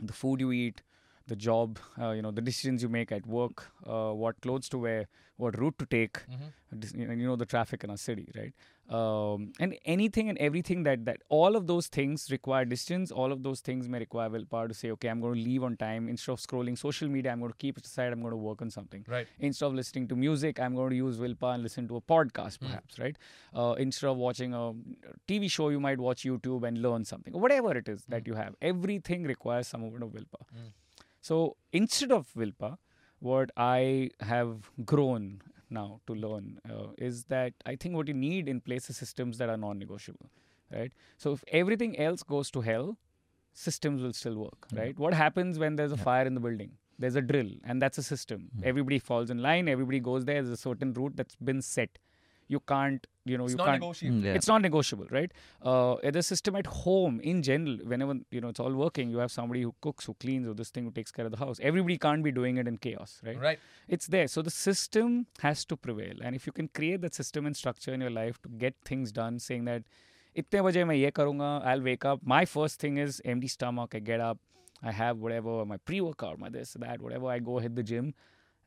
the 0.00 0.12
food 0.12 0.40
you 0.40 0.52
eat, 0.52 0.82
the 1.28 1.36
job, 1.36 1.78
uh, 2.00 2.10
you 2.10 2.22
know, 2.22 2.30
the 2.40 2.40
decisions 2.50 2.82
you 2.82 2.88
make 2.88 3.12
at 3.12 3.26
work, 3.26 3.66
uh, 3.86 4.10
what 4.24 4.40
clothes 4.40 4.68
to 4.70 4.78
wear, 4.78 5.06
what 5.36 5.58
route 5.58 5.78
to 5.78 5.86
take, 5.86 6.14
Mm-hmm. 6.28 6.78
dis- 6.80 6.94
you 6.94 7.26
know, 7.28 7.36
the 7.36 7.46
traffic 7.46 7.84
in 7.84 7.90
our 7.90 7.96
city, 8.08 8.26
right? 8.36 8.52
Um, 8.98 9.52
and 9.60 9.74
anything 9.94 10.30
and 10.30 10.38
everything 10.38 10.82
that 10.84 11.04
that 11.08 11.18
all 11.38 11.56
of 11.56 11.66
those 11.70 11.88
things 11.96 12.22
require 12.34 12.64
distance. 12.70 13.10
All 13.22 13.32
of 13.36 13.42
those 13.48 13.60
things 13.66 13.86
may 13.94 13.98
require 14.04 14.30
willpower 14.36 14.68
to 14.72 14.76
say, 14.78 14.90
okay, 14.94 15.08
I'm 15.08 15.20
going 15.26 15.34
to 15.34 15.44
leave 15.48 15.62
on 15.68 15.76
time 15.82 16.08
instead 16.12 16.32
of 16.32 16.40
scrolling 16.46 16.78
social 16.84 17.08
media. 17.16 17.32
I'm 17.32 17.40
going 17.44 17.52
to 17.52 17.58
keep 17.66 17.76
it 17.82 17.84
aside. 17.90 18.14
I'm 18.14 18.22
going 18.22 18.36
to 18.38 18.42
work 18.48 18.62
on 18.62 18.70
something. 18.78 19.04
Right. 19.16 19.28
Instead 19.50 19.66
of 19.66 19.74
listening 19.74 20.08
to 20.08 20.16
music, 20.24 20.58
I'm 20.58 20.74
going 20.80 20.90
to 20.96 20.96
use 20.96 21.18
willpower 21.26 21.52
and 21.58 21.62
listen 21.68 21.86
to 21.88 21.96
a 21.96 22.00
podcast, 22.14 22.60
perhaps, 22.66 22.98
right? 22.98 23.16
Uh, 23.54 23.74
instead 23.86 24.08
of 24.14 24.16
watching 24.16 24.54
a 24.54 24.64
TV 25.32 25.50
show, 25.50 25.68
you 25.68 25.80
might 25.88 26.00
watch 26.08 26.22
YouTube 26.32 26.66
and 26.66 26.80
learn 26.88 27.04
something. 27.04 27.38
Whatever 27.46 27.76
it 27.76 27.88
is 27.96 28.04
that 28.16 28.26
you 28.26 28.34
have, 28.42 28.54
everything 28.62 29.24
requires 29.24 29.68
some 29.68 29.82
amount 29.82 30.02
of 30.10 30.14
willpower. 30.14 30.46
So 31.20 31.56
instead 31.72 32.12
of 32.12 32.28
Vilpa, 32.36 32.78
what 33.20 33.50
I 33.56 34.10
have 34.20 34.70
grown 34.84 35.42
now 35.70 36.00
to 36.06 36.14
learn 36.14 36.60
uh, 36.70 36.88
is 36.96 37.24
that 37.24 37.52
I 37.66 37.76
think 37.76 37.94
what 37.94 38.08
you 38.08 38.14
need 38.14 38.48
in 38.48 38.60
place 38.60 38.88
is 38.88 38.96
systems 38.96 39.38
that 39.38 39.48
are 39.48 39.56
non-negotiable, 39.56 40.30
right? 40.72 40.92
So 41.18 41.32
if 41.32 41.44
everything 41.48 41.98
else 41.98 42.22
goes 42.22 42.50
to 42.52 42.60
hell, 42.60 42.96
systems 43.52 44.02
will 44.02 44.12
still 44.12 44.36
work, 44.36 44.66
right? 44.72 44.98
What 44.98 45.14
happens 45.14 45.58
when 45.58 45.76
there's 45.76 45.92
a 45.92 45.96
fire 45.96 46.24
in 46.26 46.34
the 46.34 46.40
building? 46.40 46.72
There's 46.98 47.16
a 47.16 47.20
drill, 47.20 47.50
and 47.64 47.82
that's 47.82 47.98
a 47.98 48.02
system. 48.02 48.50
Everybody 48.64 48.98
falls 48.98 49.30
in 49.30 49.38
line. 49.42 49.68
Everybody 49.68 50.00
goes 50.00 50.24
there. 50.24 50.42
There's 50.42 50.48
a 50.50 50.56
certain 50.56 50.92
route 50.94 51.16
that's 51.16 51.36
been 51.36 51.62
set 51.62 51.98
you 52.48 52.60
can't 52.60 53.06
you 53.24 53.38
know 53.38 53.44
it's 53.44 53.52
you 53.52 53.58
can't 53.58 53.84
hmm, 53.84 54.24
yeah. 54.24 54.32
it's 54.32 54.48
not 54.48 54.62
negotiable 54.62 55.06
right? 55.10 55.32
Uh, 55.62 55.96
the 56.10 56.22
system 56.22 56.56
at 56.56 56.66
home 56.66 57.20
in 57.20 57.42
general 57.42 57.76
whenever 57.84 58.14
you 58.30 58.40
know 58.40 58.48
it's 58.48 58.60
all 58.60 58.72
working 58.72 59.10
you 59.10 59.18
have 59.18 59.30
somebody 59.30 59.62
who 59.62 59.74
cooks 59.82 60.06
who 60.06 60.14
cleans 60.14 60.48
or 60.48 60.54
this 60.54 60.70
thing 60.70 60.84
who 60.84 60.90
takes 60.90 61.12
care 61.12 61.26
of 61.26 61.30
the 61.30 61.36
house 61.36 61.58
everybody 61.62 61.98
can't 61.98 62.24
be 62.24 62.32
doing 62.32 62.56
it 62.56 62.66
in 62.66 62.78
chaos 62.78 63.20
right? 63.24 63.40
Right. 63.40 63.58
It's 63.88 64.06
there. 64.06 64.28
So 64.28 64.42
the 64.42 64.50
system 64.50 65.26
has 65.40 65.64
to 65.66 65.76
prevail. 65.76 66.16
And 66.22 66.36
if 66.36 66.46
you 66.46 66.52
can 66.52 66.68
create 66.68 67.00
that 67.02 67.14
system 67.14 67.46
and 67.46 67.56
structure 67.56 67.92
in 67.92 68.00
your 68.00 68.10
life 68.10 68.40
to 68.42 68.48
get 68.48 68.74
things 68.84 69.12
done 69.12 69.38
saying 69.38 69.64
that 69.64 69.82
itne 70.36 70.62
baje 70.66 70.86
main 70.86 71.00
ye 71.00 71.10
karunga 71.10 71.50
i'll 71.64 71.84
wake 71.90 72.04
up. 72.04 72.20
My 72.22 72.44
first 72.44 72.80
thing 72.80 72.98
is 72.98 73.22
empty 73.24 73.48
stomach. 73.48 73.94
I 73.94 74.00
get 74.10 74.20
up. 74.20 74.38
I 74.82 74.92
have 74.92 75.18
whatever 75.18 75.64
my 75.64 75.78
pre 75.78 76.00
workout 76.00 76.38
my 76.38 76.50
this 76.50 76.76
that 76.78 77.00
whatever. 77.00 77.28
I 77.28 77.38
go 77.38 77.58
hit 77.58 77.74
the 77.74 77.82
gym. 77.82 78.14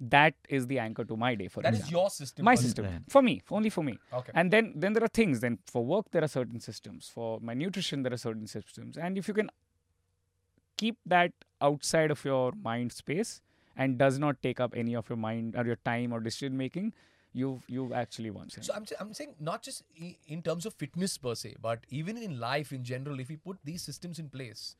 That 0.09 0.33
is 0.49 0.65
the 0.65 0.79
anchor 0.79 1.03
to 1.05 1.15
my 1.15 1.35
day. 1.35 1.47
For 1.47 1.61
That 1.61 1.73
is 1.73 1.79
example 1.81 1.99
your 2.01 2.09
system. 2.09 2.45
my 2.45 2.55
system 2.55 2.85
for 3.07 3.21
me 3.21 3.41
only 3.51 3.69
for 3.69 3.83
me 3.83 3.99
Okay. 4.19 4.31
and 4.33 4.49
then 4.51 4.73
then 4.75 4.93
there 4.93 5.03
are 5.03 5.13
things 5.19 5.41
then 5.41 5.59
for 5.73 5.85
work 5.85 6.07
there 6.11 6.23
are 6.23 6.27
certain 6.35 6.59
systems 6.59 7.09
for 7.17 7.39
my 7.49 7.53
nutrition 7.53 8.01
there 8.07 8.13
are 8.17 8.21
certain 8.23 8.47
systems 8.47 8.97
and 8.97 9.17
if 9.23 9.27
you 9.27 9.35
can 9.35 9.51
keep 10.77 10.97
that 11.05 11.31
outside 11.61 12.09
of 12.09 12.25
your 12.25 12.51
mind 12.63 12.91
space 12.91 13.41
and 13.77 13.97
does 13.97 14.17
not 14.19 14.41
take 14.41 14.59
up 14.59 14.73
any 14.75 14.95
of 14.95 15.07
your 15.09 15.17
mind 15.17 15.55
or 15.55 15.65
your 15.65 15.75
time 15.91 16.11
or 16.11 16.19
decision 16.19 16.57
making 16.57 16.93
you've 17.33 17.61
you've 17.67 17.93
actually 17.93 18.29
won. 18.29 18.49
So 18.49 18.73
I'm, 18.73 18.85
I'm 18.99 19.13
saying 19.13 19.35
not 19.39 19.61
just 19.63 19.83
in 20.27 20.41
terms 20.41 20.65
of 20.65 20.73
fitness 20.73 21.17
per 21.17 21.33
se, 21.35 21.55
but 21.61 21.85
even 21.89 22.17
in 22.17 22.39
life 22.39 22.73
in 22.73 22.83
general, 22.83 23.19
if 23.21 23.29
we 23.29 23.37
put 23.37 23.57
these 23.63 23.81
systems 23.81 24.19
in 24.19 24.29
place 24.29 24.75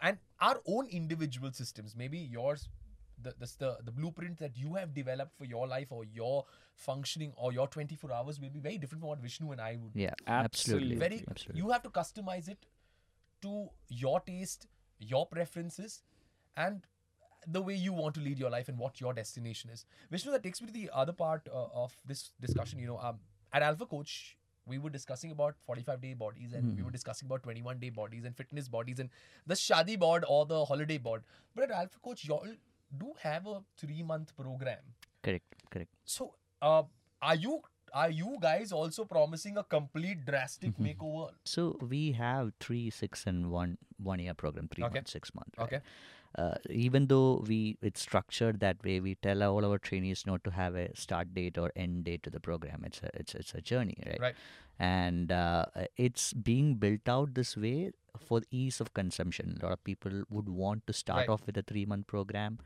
and 0.00 0.16
our 0.40 0.60
own 0.66 0.86
individual 0.86 1.52
systems, 1.52 1.94
maybe 1.94 2.16
yours, 2.18 2.68
the, 3.22 3.34
the, 3.38 3.52
the, 3.58 3.76
the 3.84 3.90
blueprint 3.90 4.38
that 4.38 4.56
you 4.56 4.74
have 4.74 4.94
developed 4.94 5.36
for 5.36 5.44
your 5.44 5.66
life 5.66 5.88
or 5.90 6.04
your 6.04 6.44
functioning 6.74 7.32
or 7.36 7.52
your 7.52 7.66
24 7.68 8.12
hours 8.12 8.40
will 8.40 8.50
be 8.50 8.60
very 8.60 8.78
different 8.78 9.00
from 9.00 9.08
what 9.08 9.20
Vishnu 9.20 9.52
and 9.52 9.60
I 9.60 9.76
would. 9.80 9.92
Yeah, 9.94 10.14
Absolutely. 10.26 10.94
absolutely. 10.94 10.96
Very, 10.96 11.24
absolutely. 11.30 11.62
you 11.62 11.70
have 11.70 11.82
to 11.82 11.90
customize 11.90 12.48
it 12.48 12.66
to 13.42 13.68
your 13.88 14.20
taste, 14.20 14.66
your 14.98 15.26
preferences, 15.26 16.02
and 16.56 16.82
the 17.46 17.62
way 17.62 17.74
you 17.74 17.92
want 17.92 18.14
to 18.14 18.20
lead 18.20 18.38
your 18.38 18.50
life 18.50 18.68
and 18.68 18.78
what 18.78 19.00
your 19.00 19.14
destination 19.14 19.70
is. 19.70 19.84
Vishnu, 20.10 20.30
that 20.32 20.42
takes 20.42 20.60
me 20.60 20.66
to 20.66 20.72
the 20.72 20.90
other 20.92 21.12
part 21.12 21.48
uh, 21.52 21.66
of 21.74 21.94
this 22.06 22.30
discussion. 22.40 22.78
You 22.78 22.86
know, 22.86 22.98
um, 22.98 23.18
at 23.52 23.62
Alpha 23.62 23.86
Coach, 23.86 24.36
we 24.66 24.78
were 24.78 24.90
discussing 24.90 25.30
about 25.30 25.56
45 25.66 26.00
day 26.00 26.14
bodies 26.14 26.52
and 26.52 26.76
we 26.76 26.82
were 26.82 26.90
discussing 26.90 27.26
about 27.26 27.42
21 27.42 27.78
day 27.78 27.90
bodies 27.90 28.24
and 28.24 28.36
fitness 28.36 28.68
bodies 28.68 28.98
and 29.00 29.08
the 29.46 29.54
shadi 29.54 29.98
board 29.98 30.24
or 30.28 30.46
the 30.46 30.64
holiday 30.64 30.98
board. 30.98 31.22
But 31.54 31.64
at 31.64 31.70
Alpha 31.70 31.98
Coach, 32.04 32.24
y'all 32.24 32.46
do 32.96 33.12
have 33.22 33.46
a 33.46 33.62
three 33.76 34.02
month 34.02 34.34
program. 34.36 34.78
Correct, 35.22 35.44
correct. 35.70 35.90
So, 36.04 36.34
uh, 36.62 36.82
are 37.22 37.34
you 37.34 37.60
are 37.92 38.10
you 38.10 38.38
guys 38.40 38.70
also 38.72 39.04
promising 39.04 39.58
a 39.58 39.64
complete 39.64 40.24
drastic 40.24 40.76
makeover? 40.78 41.30
So 41.44 41.76
we 41.80 42.12
have 42.12 42.52
three, 42.60 42.90
six, 42.90 43.26
and 43.26 43.50
one 43.50 43.78
one 43.98 44.18
year 44.20 44.34
program, 44.34 44.68
three 44.68 44.84
Okay. 44.84 44.94
months, 44.94 45.12
six 45.12 45.34
months. 45.34 45.58
right? 45.58 45.64
Okay. 45.66 45.80
Uh, 46.38 46.54
even 46.70 47.06
though 47.08 47.44
we 47.46 47.76
it's 47.82 48.00
structured 48.00 48.60
that 48.60 48.82
way, 48.84 49.00
we 49.00 49.14
tell 49.16 49.42
all 49.42 49.64
our 49.64 49.78
trainees 49.78 50.24
not 50.26 50.44
to 50.44 50.50
have 50.50 50.74
a 50.76 50.94
start 50.96 51.34
date 51.34 51.58
or 51.58 51.72
end 51.74 52.04
date 52.04 52.22
to 52.22 52.30
the 52.30 52.40
program. 52.40 52.82
It's 52.86 53.00
a 53.02 53.10
it's 53.14 53.34
it's 53.34 53.54
a 53.54 53.60
journey, 53.60 53.96
right? 54.06 54.20
Right. 54.20 54.34
And 54.78 55.30
uh, 55.32 55.66
it's 55.96 56.32
being 56.32 56.76
built 56.76 57.08
out 57.08 57.34
this 57.34 57.56
way 57.56 57.90
for 58.26 58.42
ease 58.50 58.80
of 58.80 58.94
consumption. 58.94 59.58
A 59.60 59.66
lot 59.66 59.72
of 59.72 59.84
people 59.84 60.22
would 60.30 60.48
want 60.48 60.86
to 60.86 60.92
start 60.92 61.18
Right. 61.20 61.28
off 61.28 61.46
with 61.46 61.56
a 61.58 61.62
three 61.62 61.84
month 61.84 62.06
program, 62.06 62.58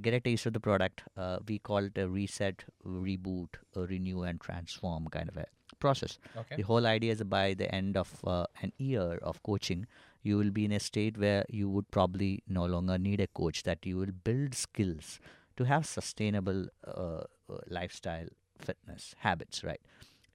get 0.00 0.14
a 0.14 0.20
taste 0.20 0.46
of 0.46 0.52
the 0.54 0.60
product. 0.60 1.02
Uh, 1.16 1.38
we 1.46 1.58
call 1.58 1.78
it 1.84 1.96
a 1.98 2.08
reset, 2.08 2.64
reboot, 2.84 3.48
a 3.76 3.82
renew, 3.82 4.22
and 4.22 4.40
transform 4.40 5.06
kind 5.08 5.28
of 5.28 5.36
a 5.36 5.46
process. 5.78 6.18
Okay. 6.36 6.56
The 6.56 6.62
whole 6.62 6.86
idea 6.86 7.12
is 7.12 7.22
by 7.22 7.54
the 7.54 7.72
end 7.74 7.96
of 7.96 8.12
uh, 8.24 8.46
an 8.62 8.72
year 8.78 9.18
of 9.22 9.42
coaching, 9.42 9.86
you 10.22 10.36
will 10.36 10.50
be 10.50 10.64
in 10.64 10.72
a 10.72 10.80
state 10.80 11.18
where 11.18 11.44
you 11.48 11.68
would 11.68 11.90
probably 11.90 12.42
no 12.48 12.64
longer 12.64 12.98
need 12.98 13.20
a 13.20 13.26
coach, 13.26 13.62
that 13.64 13.84
you 13.84 13.96
will 13.96 14.12
build 14.24 14.54
skills 14.54 15.20
to 15.56 15.64
have 15.64 15.86
sustainable 15.86 16.66
uh, 16.86 17.22
uh, 17.50 17.58
lifestyle 17.68 18.26
fitness 18.58 19.14
habits, 19.18 19.64
right? 19.64 19.80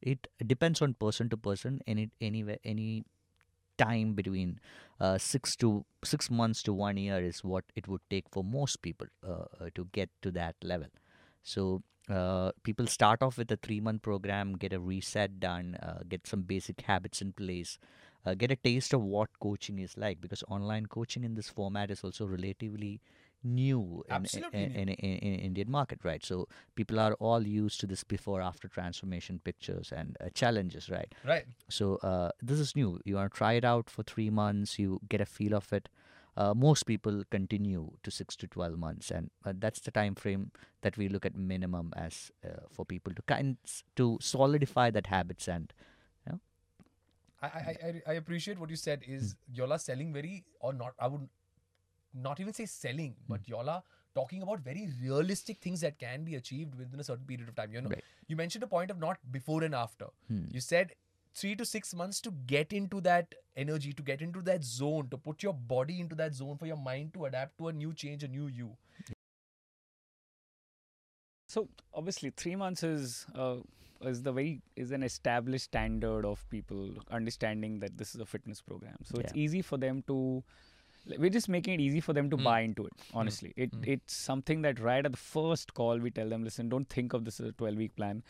It 0.01 0.27
depends 0.45 0.81
on 0.81 0.93
person 0.93 1.29
to 1.29 1.37
person, 1.37 1.81
any 1.87 2.09
anywhere, 2.21 2.57
any 2.63 3.05
time 3.77 4.13
between 4.13 4.59
uh, 4.99 5.17
six 5.17 5.55
to 5.57 5.85
six 6.03 6.29
months 6.29 6.63
to 6.63 6.73
one 6.73 6.97
year 6.97 7.21
is 7.21 7.43
what 7.43 7.65
it 7.75 7.87
would 7.87 8.01
take 8.09 8.25
for 8.31 8.43
most 8.43 8.81
people 8.81 9.07
uh, 9.27 9.45
uh, 9.59 9.69
to 9.75 9.87
get 9.91 10.09
to 10.21 10.31
that 10.31 10.55
level. 10.63 10.87
So 11.43 11.83
uh, 12.09 12.51
people 12.63 12.87
start 12.87 13.21
off 13.21 13.37
with 13.37 13.51
a 13.51 13.57
three 13.57 13.79
month 13.79 14.01
program, 14.01 14.55
get 14.55 14.73
a 14.73 14.79
reset 14.79 15.39
done, 15.39 15.75
uh, 15.81 15.99
get 16.07 16.27
some 16.27 16.43
basic 16.43 16.81
habits 16.81 17.21
in 17.21 17.33
place, 17.33 17.77
uh, 18.25 18.33
get 18.33 18.51
a 18.51 18.55
taste 18.55 18.93
of 18.93 19.01
what 19.01 19.29
coaching 19.39 19.79
is 19.79 19.97
like 19.97 20.19
because 20.21 20.43
online 20.47 20.85
coaching 20.85 21.23
in 21.23 21.35
this 21.35 21.49
format 21.49 21.91
is 21.91 22.03
also 22.03 22.25
relatively 22.25 23.01
new 23.43 24.03
in, 24.09 24.25
in, 24.53 24.71
in, 24.71 24.89
in, 24.89 24.89
in 24.89 25.39
Indian 25.39 25.69
market, 25.69 25.99
right? 26.03 26.25
So 26.25 26.47
people 26.75 26.99
are 26.99 27.13
all 27.13 27.45
used 27.45 27.79
to 27.81 27.87
this 27.87 28.03
before 28.03 28.41
after 28.41 28.67
transformation 28.67 29.39
pictures 29.43 29.93
and 29.95 30.17
uh, 30.19 30.29
challenges, 30.33 30.89
right? 30.89 31.13
Right. 31.23 31.45
So 31.69 31.97
uh, 31.97 32.31
this 32.41 32.59
is 32.59 32.75
new. 32.75 32.99
You 33.05 33.15
want 33.15 33.31
to 33.31 33.37
try 33.37 33.53
it 33.53 33.63
out 33.63 33.89
for 33.89 34.03
three 34.03 34.29
months. 34.29 34.79
You 34.79 34.99
get 35.07 35.21
a 35.21 35.25
feel 35.25 35.53
of 35.53 35.71
it. 35.71 35.89
Uh, 36.37 36.53
most 36.53 36.85
people 36.85 37.23
continue 37.31 37.91
to 38.03 38.11
six 38.11 38.35
to 38.35 38.45
twelve 38.45 38.77
months, 38.77 39.09
and 39.09 39.29
uh, 39.45 39.53
that's 39.57 39.79
the 39.79 39.91
time 39.91 40.15
frame 40.15 40.51
that 40.81 40.97
we 40.97 41.07
look 41.07 41.25
at 41.25 41.33
minimum 41.37 41.93
as 41.95 42.29
uh, 42.43 42.59
for 42.69 42.83
people 42.83 43.13
to 43.13 43.21
kind 43.21 43.55
to 43.95 44.17
solidify 44.19 44.89
that 44.91 45.07
habits 45.07 45.47
and 45.47 45.71
I, 47.53 47.77
I, 47.87 48.01
I, 48.07 48.13
appreciate 48.13 48.59
what 48.59 48.69
you 48.69 48.75
said 48.75 49.01
is 49.07 49.35
y'all 49.53 49.73
are 49.73 49.79
selling 49.79 50.13
very 50.13 50.43
or 50.59 50.73
not 50.73 50.93
I 50.99 51.07
would 51.07 51.27
not 52.13 52.39
even 52.39 52.53
say 52.53 52.65
selling, 52.65 53.15
but 53.27 53.47
y'all 53.47 53.69
are 53.69 53.83
talking 54.15 54.41
about 54.41 54.61
very 54.61 54.89
realistic 55.01 55.57
things 55.59 55.81
that 55.81 55.99
can 55.99 56.23
be 56.23 56.35
achieved 56.35 56.75
within 56.75 56.99
a 56.99 57.03
certain 57.03 57.25
period 57.25 57.49
of 57.49 57.55
time. 57.55 57.73
You 57.73 57.81
know, 57.81 57.89
Right. 57.89 58.03
you 58.27 58.35
mentioned 58.35 58.63
a 58.63 58.67
point 58.67 58.91
of 58.91 58.97
not 58.99 59.19
before 59.31 59.63
and 59.63 59.75
after. 59.75 60.07
Hmm. 60.27 60.45
You 60.51 60.61
said 60.61 60.93
three 61.33 61.55
to 61.55 61.65
six 61.65 61.93
months 61.93 62.21
to 62.21 62.31
get 62.31 62.71
into 62.71 63.01
that 63.01 63.35
energy, 63.57 63.91
to 63.93 64.01
get 64.01 64.21
into 64.21 64.41
that 64.43 64.63
zone, 64.63 65.09
to 65.09 65.17
put 65.17 65.43
your 65.43 65.53
body 65.53 65.99
into 65.99 66.15
that 66.15 66.33
zone 66.33 66.57
for 66.57 66.65
your 66.65 66.77
mind 66.77 67.13
to 67.15 67.25
adapt 67.25 67.57
to 67.57 67.67
a 67.67 67.73
new 67.73 67.93
change, 67.93 68.23
a 68.23 68.27
new 68.27 68.47
you. 68.47 68.77
So 71.47 71.69
obviously, 71.93 72.31
three 72.31 72.55
months 72.55 72.83
is 72.83 73.25
uh, 73.35 73.57
is 74.01 74.23
the 74.23 74.31
very 74.31 74.61
is 74.75 74.91
an 74.91 75.03
established 75.03 75.65
standard 75.65 76.25
of 76.25 76.47
people 76.49 76.89
understanding 77.11 77.79
that 77.79 77.97
this 77.97 78.13
is 78.15 78.21
a 78.21 78.25
fitness 78.25 78.61
program. 78.61 78.95
So 79.03 79.19
it's 79.19 79.33
easy 79.35 79.61
for 79.61 79.77
them 79.77 80.03
to. 80.07 80.43
We're 81.19 81.29
just 81.29 81.47
making 81.49 81.75
it 81.75 81.81
easy 81.81 81.99
for 81.99 82.13
them 82.13 82.29
to 82.31 82.37
Mm. 82.37 82.43
buy 82.43 82.61
into 82.61 82.85
it. 82.87 82.93
Honestly, 83.13 83.53
it 83.55 83.71
Mm. 83.71 83.87
it's 83.87 84.13
something 84.13 84.63
that 84.63 84.79
right 84.79 85.05
at 85.05 85.11
the 85.11 85.17
first 85.17 85.73
call 85.75 85.99
we 85.99 86.09
tell 86.11 86.27
them, 86.29 86.43
listen, 86.43 86.67
don't 86.67 86.89
think 86.89 87.13
of 87.13 87.25
this 87.25 87.39
as 87.39 87.47
a 87.49 87.51
12 87.51 87.77
week 87.77 87.95
plan. 87.95 88.23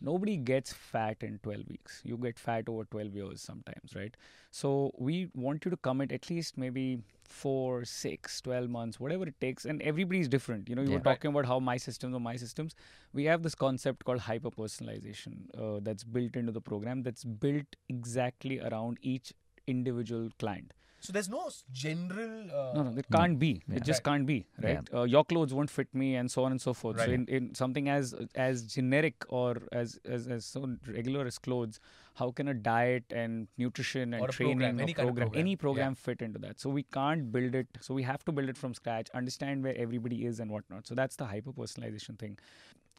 Nobody 0.00 0.36
gets 0.36 0.72
fat 0.72 1.16
in 1.22 1.38
12 1.42 1.68
weeks. 1.68 2.00
You 2.04 2.16
get 2.16 2.38
fat 2.38 2.68
over 2.68 2.84
12 2.84 3.14
years 3.14 3.40
sometimes, 3.42 3.94
right? 3.96 4.16
So 4.50 4.92
we 4.96 5.28
want 5.34 5.64
you 5.64 5.70
to 5.70 5.76
commit 5.76 6.12
at 6.12 6.30
least 6.30 6.56
maybe 6.56 7.00
four, 7.24 7.84
six, 7.84 8.40
12 8.40 8.70
months, 8.70 9.00
whatever 9.00 9.26
it 9.26 9.40
takes. 9.40 9.64
And 9.64 9.82
everybody's 9.82 10.28
different. 10.28 10.68
You 10.68 10.76
know, 10.76 10.82
you 10.82 10.90
Yeah. 10.90 10.96
were 10.98 11.02
talking 11.02 11.30
about 11.30 11.46
how 11.46 11.58
my 11.60 11.76
systems 11.76 12.14
are 12.14 12.20
my 12.20 12.36
systems. 12.36 12.74
We 13.12 13.24
have 13.24 13.42
this 13.42 13.54
concept 13.54 14.04
called 14.04 14.20
hyper 14.20 14.50
personalization 14.50 15.48
uh, 15.58 15.80
that's 15.82 16.04
built 16.04 16.36
into 16.36 16.52
the 16.52 16.60
program 16.60 17.02
that's 17.02 17.24
built 17.24 17.76
exactly 17.88 18.60
around 18.60 18.98
each 19.02 19.32
individual 19.66 20.30
client. 20.38 20.72
So 21.00 21.12
there's 21.12 21.28
no 21.28 21.48
general. 21.72 22.50
Uh, 22.60 22.72
No, 22.74 22.82
no, 22.90 22.98
it 22.98 23.06
can't 23.10 23.38
be. 23.38 23.62
Yeah. 23.68 23.76
It 23.76 23.84
just 23.84 23.98
Right. 24.00 24.12
can't 24.12 24.26
be, 24.26 24.46
Yeah. 24.62 24.66
right? 24.68 24.94
Uh, 24.94 25.02
your 25.04 25.24
clothes 25.24 25.54
won't 25.54 25.70
fit 25.70 25.94
me, 25.94 26.16
and 26.16 26.30
so 26.30 26.44
on 26.44 26.50
and 26.50 26.60
so 26.60 26.74
forth. 26.74 26.98
So 26.98 27.10
in, 27.18 27.26
in 27.26 27.54
something 27.54 27.88
as 27.88 28.14
as 28.34 28.64
generic 28.74 29.24
or 29.28 29.62
as 29.70 29.94
as, 30.04 30.26
as 30.36 30.44
so 30.44 30.62
regular 30.88 31.24
as 31.32 31.38
clothes, 31.38 31.78
how 32.22 32.30
can 32.32 32.48
a 32.48 32.54
diet 32.54 33.04
and 33.22 33.46
nutrition 33.56 34.12
and 34.14 34.28
training 34.30 34.56
program, 34.58 34.80
any 34.80 34.94
kind 34.94 35.08
of 35.08 35.14
program, 35.14 35.28
program. 35.28 35.40
any 35.44 35.50
Yeah. 35.52 35.56
program 35.66 35.94
fit 35.94 36.20
into 36.28 36.40
that? 36.46 36.58
So 36.58 36.70
we 36.78 36.82
can't 36.98 37.30
build 37.30 37.54
it. 37.54 37.78
So 37.80 37.94
we 37.94 38.02
have 38.02 38.24
to 38.24 38.32
build 38.32 38.48
it 38.48 38.58
from 38.58 38.74
scratch. 38.74 39.08
Understand 39.22 39.62
where 39.62 39.76
everybody 39.76 40.24
is 40.32 40.40
and 40.40 40.50
whatnot. 40.50 40.86
So 40.88 40.96
that's 40.96 41.14
the 41.14 41.26
hyper 41.26 41.52
personalization 41.52 42.18
thing. 42.18 42.36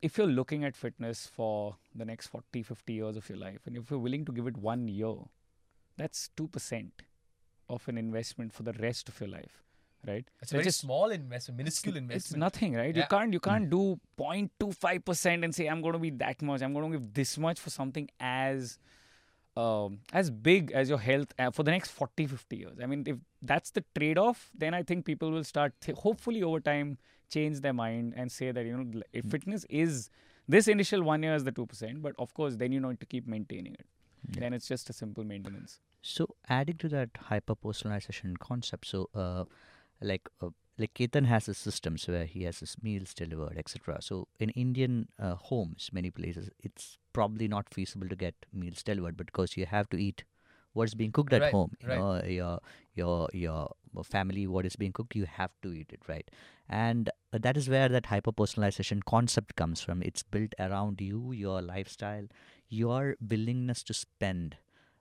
If 0.01 0.17
you're 0.17 0.27
looking 0.39 0.63
at 0.63 0.77
fitness 0.77 1.27
for 1.27 1.75
the 1.93 2.05
next 2.05 2.27
40, 2.27 2.63
50 2.63 2.93
years 2.93 3.17
of 3.17 3.27
your 3.27 3.37
life, 3.37 3.67
and 3.67 3.75
if 3.75 3.91
you're 3.91 3.99
willing 3.99 4.23
to 4.25 4.31
give 4.31 4.47
it 4.47 4.55
one 4.55 4.87
year, 4.87 5.15
that's 5.97 6.29
two 6.37 6.47
percent 6.47 7.01
of 7.69 7.87
an 7.87 7.97
investment 7.97 8.53
for 8.53 8.63
the 8.63 8.73
rest 8.73 9.09
of 9.09 9.19
your 9.19 9.29
life, 9.29 9.63
right? 10.07 10.25
it's 10.41 10.51
a 10.51 10.55
very 10.55 10.63
just- 10.65 10.79
small 10.81 11.11
investment, 11.11 11.57
minuscule 11.57 11.97
investment. 11.97 12.25
it's 12.25 12.35
nothing, 12.35 12.73
right? 12.73 12.95
You 12.95 13.03
can't 13.09 13.33
you 13.33 13.39
can't 13.39 13.69
do 13.69 13.99
0.25 14.17 15.05
percent 15.05 15.43
and 15.43 15.53
say 15.53 15.67
I'm 15.67 15.81
going 15.81 15.93
to 15.93 15.99
be 15.99 16.11
that 16.11 16.41
much. 16.41 16.61
I'm 16.61 16.73
going 16.73 16.91
to 16.91 16.97
give 16.97 17.13
this 17.13 17.37
much 17.37 17.59
for 17.59 17.69
something 17.69 18.09
as 18.19 18.79
um, 19.57 19.99
as 20.13 20.29
big 20.29 20.71
as 20.71 20.89
your 20.89 20.99
health 20.99 21.33
uh, 21.37 21.51
for 21.51 21.63
the 21.63 21.71
next 21.71 21.91
40, 21.91 22.27
50 22.27 22.55
years. 22.55 22.77
I 22.81 22.85
mean, 22.85 23.03
if 23.05 23.17
that's 23.41 23.71
the 23.71 23.83
trade-off, 23.97 24.49
then 24.57 24.73
I 24.73 24.83
think 24.83 25.05
people 25.05 25.31
will 25.31 25.43
start 25.43 25.73
th- 25.81 25.97
hopefully 25.97 26.43
over 26.43 26.59
time 26.59 26.97
change 27.29 27.59
their 27.59 27.73
mind 27.73 28.13
and 28.15 28.31
say 28.31 28.51
that 28.51 28.65
you 28.65 28.75
know 28.77 29.01
if 29.13 29.25
fitness 29.25 29.65
is 29.69 30.09
this 30.47 30.67
initial 30.67 31.03
one 31.03 31.21
year 31.23 31.35
is 31.35 31.43
the 31.43 31.51
two 31.51 31.65
percent, 31.65 32.01
but 32.01 32.13
of 32.17 32.33
course 32.33 32.55
then 32.55 32.71
you 32.71 32.79
need 32.79 32.99
to 32.99 33.05
keep 33.05 33.27
maintaining 33.27 33.73
it. 33.73 33.85
Yeah. 34.31 34.39
Then 34.41 34.53
it's 34.53 34.67
just 34.67 34.89
a 34.89 34.93
simple 34.93 35.23
maintenance. 35.23 35.79
So 36.01 36.35
adding 36.49 36.77
to 36.77 36.89
that 36.89 37.09
hyper 37.29 37.55
personalization 37.55 38.37
concept, 38.39 38.85
so 38.87 39.09
uh, 39.13 39.45
like 40.01 40.29
uh, 40.41 40.49
like 40.77 40.93
Ketan 40.93 41.25
has 41.25 41.47
his 41.47 41.57
systems 41.57 42.07
where 42.07 42.25
he 42.25 42.43
has 42.43 42.59
his 42.59 42.75
meals 42.81 43.13
delivered, 43.13 43.57
etc. 43.57 44.01
So 44.01 44.27
in 44.39 44.49
Indian 44.51 45.09
uh, 45.19 45.35
homes, 45.35 45.89
many 45.91 46.09
places, 46.11 46.49
it's 46.63 46.97
probably 47.13 47.47
not 47.47 47.73
feasible 47.73 48.07
to 48.09 48.15
get 48.15 48.35
meals 48.53 48.83
delivered 48.83 49.17
because 49.17 49.57
you 49.57 49.65
have 49.65 49.89
to 49.89 49.97
eat 49.97 50.23
what's 50.73 50.93
being 50.93 51.11
cooked 51.11 51.33
at 51.33 51.41
Right, 51.41 51.51
home. 51.51 51.73
You 51.85 51.87
right. 51.87 51.95
know, 51.95 52.21
your 52.23 52.59
your 52.93 53.29
your 53.33 53.69
family, 54.03 54.47
what 54.47 54.65
is 54.65 54.75
being 54.75 54.93
cooked, 54.93 55.15
you 55.15 55.25
have 55.25 55.51
to 55.63 55.73
eat 55.73 55.91
it, 55.91 56.01
right? 56.07 56.29
And 56.69 57.09
that 57.31 57.57
is 57.57 57.69
where 57.69 57.89
that 57.89 58.07
hyper 58.07 58.31
personalization 58.31 59.03
concept 59.05 59.55
comes 59.55 59.81
from. 59.81 60.01
It's 60.01 60.23
built 60.23 60.53
around 60.59 61.01
you, 61.01 61.31
your 61.33 61.61
lifestyle, 61.61 62.27
your 62.69 63.15
willingness 63.21 63.83
to 63.83 63.93
spend 63.93 64.57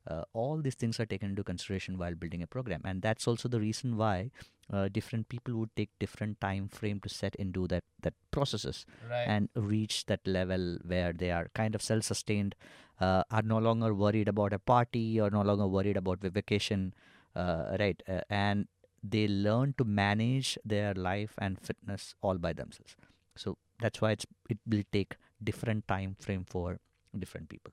uh, 0.08 0.24
all 0.32 0.60
these 0.60 0.74
things 0.74 0.98
are 0.98 1.06
taken 1.06 1.30
into 1.30 1.44
consideration 1.44 1.98
while 1.98 2.14
building 2.14 2.42
a 2.42 2.46
program. 2.46 2.80
And 2.84 3.02
that's 3.02 3.28
also 3.28 3.48
the 3.48 3.60
reason 3.60 3.96
why 3.96 4.30
uh, 4.72 4.88
different 4.88 5.28
people 5.28 5.54
would 5.54 5.74
take 5.76 5.90
different 5.98 6.40
time 6.40 6.68
frame 6.68 7.00
to 7.00 7.08
set 7.08 7.34
into 7.36 7.66
that 7.68 7.84
that 8.02 8.14
processes 8.30 8.86
right. 9.10 9.24
and 9.26 9.48
reach 9.54 10.06
that 10.06 10.26
level 10.26 10.78
where 10.84 11.12
they 11.12 11.30
are 11.30 11.50
kind 11.54 11.74
of 11.74 11.82
self-sustained 11.82 12.54
uh, 13.00 13.22
are 13.30 13.42
no 13.42 13.58
longer 13.58 13.94
worried 13.94 14.28
about 14.28 14.52
a 14.52 14.58
party 14.58 15.20
or 15.20 15.30
no 15.30 15.42
longer 15.42 15.66
worried 15.66 15.96
about 15.96 16.20
the 16.20 16.30
vacation 16.30 16.94
uh, 17.34 17.76
right 17.78 18.02
uh, 18.08 18.20
and 18.30 18.68
they 19.02 19.28
learn 19.28 19.74
to 19.78 19.84
manage 19.84 20.58
their 20.64 20.92
life 20.94 21.34
and 21.38 21.58
fitness 21.60 22.14
all 22.20 22.36
by 22.36 22.52
themselves. 22.52 22.96
So 23.36 23.56
that's 23.80 24.00
why 24.00 24.12
it's 24.12 24.26
it 24.48 24.58
will 24.66 24.82
take 24.92 25.16
different 25.42 25.86
time 25.86 26.16
frame 26.18 26.44
for 26.44 26.78
different 27.16 27.48
people 27.48 27.72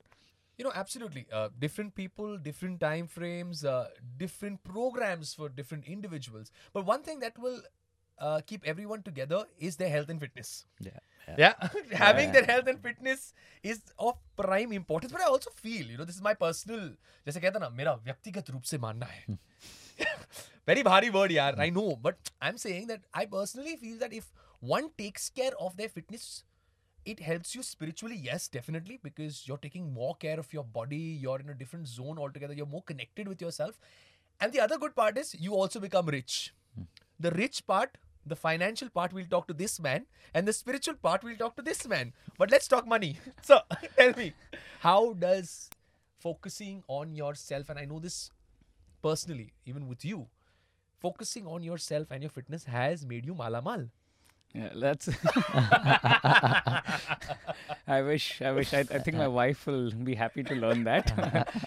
You 0.59 0.65
know, 0.65 0.73
absolutely. 0.75 1.27
Uh, 1.33 1.49
different 1.59 1.95
people, 1.95 2.37
different 2.37 2.81
time 2.81 3.07
frames, 3.07 3.65
uh, 3.65 3.89
different 4.19 4.63
programs 4.63 5.33
for 5.35 5.49
different 5.49 5.87
individuals. 5.87 6.51
But 6.75 6.85
one 6.85 7.03
thing 7.03 7.21
that 7.21 7.39
will 7.39 7.63
uh, 8.19 8.41
keep 8.47 8.67
everyone 8.67 9.03
together 9.03 9.45
is 9.59 9.77
their 9.77 9.89
health 9.89 10.11
and 10.11 10.21
fitness. 10.21 10.67
yeah 10.81 10.99
Yeah, 11.39 11.55
having 11.93 12.29
Yeah. 12.29 12.33
their 12.35 12.45
health 12.45 12.69
and 12.71 12.81
fitness 12.85 13.33
is 13.63 13.81
of 13.99 14.17
prime 14.37 14.73
importance. 14.73 15.13
But 15.13 15.23
I 15.23 15.29
also 15.35 15.51
feel, 15.51 15.87
you 15.87 15.97
know, 16.01 16.05
this 16.05 16.17
is 16.17 16.23
my 16.27 16.35
personal. 16.35 16.89
जैसे 17.27 17.41
कहता 17.41 17.59
ना 17.65 17.69
मेरा 17.81 17.93
व्यक्तिगत 18.09 18.51
रूप 18.51 18.63
से 18.71 18.79
मानना 18.85 19.07
है. 19.07 19.39
Very 20.71 20.83
भारी 20.83 21.11
word, 21.17 21.33
यार. 21.33 21.59
I 21.67 21.71
know, 21.77 21.97
but 22.09 22.31
I'm 22.49 22.59
saying 22.65 22.89
that 22.89 23.07
I 23.15 23.27
personally 23.27 23.77
feel 23.85 23.99
that 24.05 24.13
if 24.13 24.31
one 24.75 24.91
takes 25.03 25.29
care 25.41 25.53
of 25.69 25.77
their 25.77 25.89
fitness, 25.89 26.27
it 27.06 27.20
helps 27.20 27.56
you 27.56 27.64
spiritually. 27.64 28.16
Yes, 28.16 28.48
definitely, 28.48 29.00
because 29.02 29.48
you're 29.48 29.58
taking 29.58 29.94
more 29.94 30.16
care 30.16 30.40
of 30.40 30.52
your 30.54 30.64
body. 30.64 30.98
You're 30.98 31.40
in 31.40 31.50
a 31.50 31.54
different 31.54 31.88
zone 31.88 32.18
altogether. 32.18 32.54
You're 32.54 32.66
more 32.66 32.84
connected 32.84 33.28
with 33.28 33.42
yourself. 33.42 33.80
And 34.40 34.52
the 34.52 34.60
other 34.60 34.78
good 34.78 34.96
part 34.96 35.18
is 35.18 35.36
you 35.40 35.54
also 35.54 35.80
become 35.80 36.08
rich. 36.08 36.54
Hmm. 36.76 36.84
The 37.20 37.32
rich 37.32 37.66
part, 37.66 37.98
the 38.26 38.36
financial 38.36 38.90
part, 38.90 39.14
we'll 39.14 39.26
talk 39.26 39.48
to 39.48 39.54
this 39.54 39.80
man, 39.80 40.06
and 40.34 40.48
the 40.48 40.54
spiritual 40.54 40.96
part, 40.96 41.24
we'll 41.24 41.38
talk 41.38 41.56
to 41.56 41.62
this 41.62 41.88
man. 41.88 42.14
But 42.38 42.52
let's 42.52 42.68
talk 42.68 42.88
money. 42.88 43.18
So 43.42 43.60
tell 43.98 44.14
me, 44.14 44.34
how 44.80 45.14
does 45.14 45.70
focusing 46.20 46.84
on 46.88 47.16
yourself, 47.16 47.70
and 47.70 47.80
I 47.80 47.86
know 47.86 48.00
this 48.00 48.32
personally, 49.02 49.54
even 49.66 49.88
with 49.88 50.04
you, 50.04 50.28
focusing 51.00 51.46
on 51.46 51.62
yourself 51.62 52.10
and 52.10 52.24
your 52.24 52.32
fitness 52.32 52.64
has 52.66 53.06
made 53.06 53.26
you 53.26 53.36
malamal. 53.36 53.90
Yeah, 54.56 54.70
that's. 54.76 55.10
I 57.88 58.02
wish. 58.02 58.42
I 58.42 58.52
wish. 58.52 58.74
I, 58.74 58.80
I 58.80 59.00
think 59.00 59.18
my 59.18 59.28
wife 59.28 59.66
will 59.68 59.92
be 59.92 60.16
happy 60.16 60.44
to 60.44 60.56
learn 60.56 60.84
that. 60.86 61.12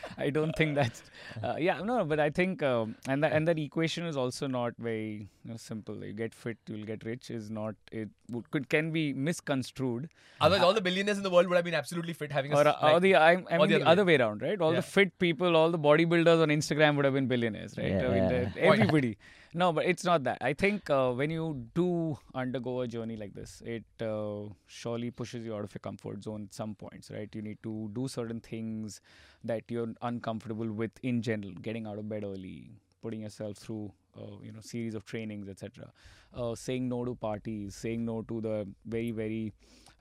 I 0.19 0.31
don't 0.31 0.55
think 0.57 0.75
that's. 0.75 1.03
Uh, 1.43 1.57
yeah, 1.59 1.81
no, 1.83 2.05
but 2.05 2.19
I 2.19 2.31
think, 2.31 2.63
um, 2.63 2.97
and 3.07 3.23
that 3.23 3.33
and 3.33 3.47
that 3.47 3.59
equation 3.59 4.07
is 4.07 4.17
also 4.17 4.47
not 4.47 4.73
very 4.79 5.29
you 5.45 5.51
know, 5.51 5.57
simple. 5.57 6.03
You 6.05 6.13
get 6.13 6.35
fit, 6.35 6.57
you'll 6.67 6.87
get 6.87 7.05
rich. 7.05 7.31
Is 7.31 7.51
not. 7.51 7.75
It 7.93 8.09
would, 8.31 8.51
could 8.51 8.69
can 8.69 8.91
be 8.91 9.13
misconstrued. 9.13 10.09
Otherwise, 10.41 10.63
all 10.65 10.73
the 10.75 10.81
billionaires 10.81 11.19
in 11.19 11.25
the 11.25 11.31
world 11.31 11.47
would 11.49 11.57
have 11.57 11.65
been 11.65 11.75
absolutely 11.75 12.13
fit, 12.15 12.33
having 12.33 12.53
a 12.53 12.57
Or, 12.57 12.67
s- 12.69 12.77
uh, 12.83 12.93
or 12.95 13.01
the 13.01 13.17
I'm, 13.17 13.47
I 13.51 13.57
or 13.57 13.59
mean 13.61 13.69
the 13.71 13.79
the, 13.79 13.83
other 13.85 13.91
other 13.91 14.05
way 14.07 14.17
around, 14.17 14.43
right? 14.43 14.61
All 14.61 14.73
Yeah. 14.73 14.81
the 14.81 14.87
fit 14.87 15.19
people, 15.19 15.57
all 15.57 15.71
the 15.71 15.79
bodybuilders 15.79 16.43
on 16.43 16.49
Instagram 16.49 16.97
would 16.97 17.05
have 17.05 17.15
been 17.15 17.29
billionaires, 17.29 17.77
right? 17.77 17.93
I 17.93 18.09
mean, 18.09 18.31
Yeah. 18.31 18.51
everybody. 18.57 19.19
No, 19.55 19.73
but 19.73 19.87
it's 19.87 20.05
not 20.05 20.25
that. 20.25 20.39
I 20.43 20.53
think 20.53 20.91
uh, 20.91 21.11
when 21.13 21.31
you 21.31 21.67
do 21.75 22.19
undergo 22.35 22.83
a 22.83 22.89
journey 22.89 23.17
like 23.17 23.35
this, 23.35 23.63
it 23.65 23.85
uh, 24.01 24.51
surely 24.67 25.11
pushes 25.11 25.45
you 25.45 25.55
out 25.55 25.65
of 25.65 25.73
your 25.75 25.81
comfort 25.81 26.23
zone 26.23 26.45
at 26.45 26.55
some 26.55 26.75
points, 26.75 27.11
right? 27.11 27.29
You 27.35 27.41
need 27.43 27.59
to 27.63 27.91
do 27.95 28.09
certain 28.09 28.41
things 28.41 29.01
that 29.45 29.63
you're 29.69 29.89
uncomfortable 30.03 30.71
with 30.71 30.91
in 31.03 31.23
general. 31.23 31.53
Getting 31.63 31.87
out 31.87 31.99
of 31.99 32.09
bed 32.09 32.25
early, 32.25 32.71
putting 33.03 33.23
yourself 33.23 33.57
through, 33.57 33.91
uh, 34.19 34.37
you 34.43 34.53
know, 34.53 34.61
series 34.61 34.95
of 34.95 35.07
trainings, 35.07 35.49
etc. 35.49 35.91
Uh, 36.35 36.55
saying 36.55 36.87
no 36.89 37.05
to 37.07 37.15
parties, 37.15 37.75
saying 37.75 38.05
no 38.05 38.21
to 38.23 38.43
the 38.43 38.69
very, 38.85 39.13
very 39.13 39.55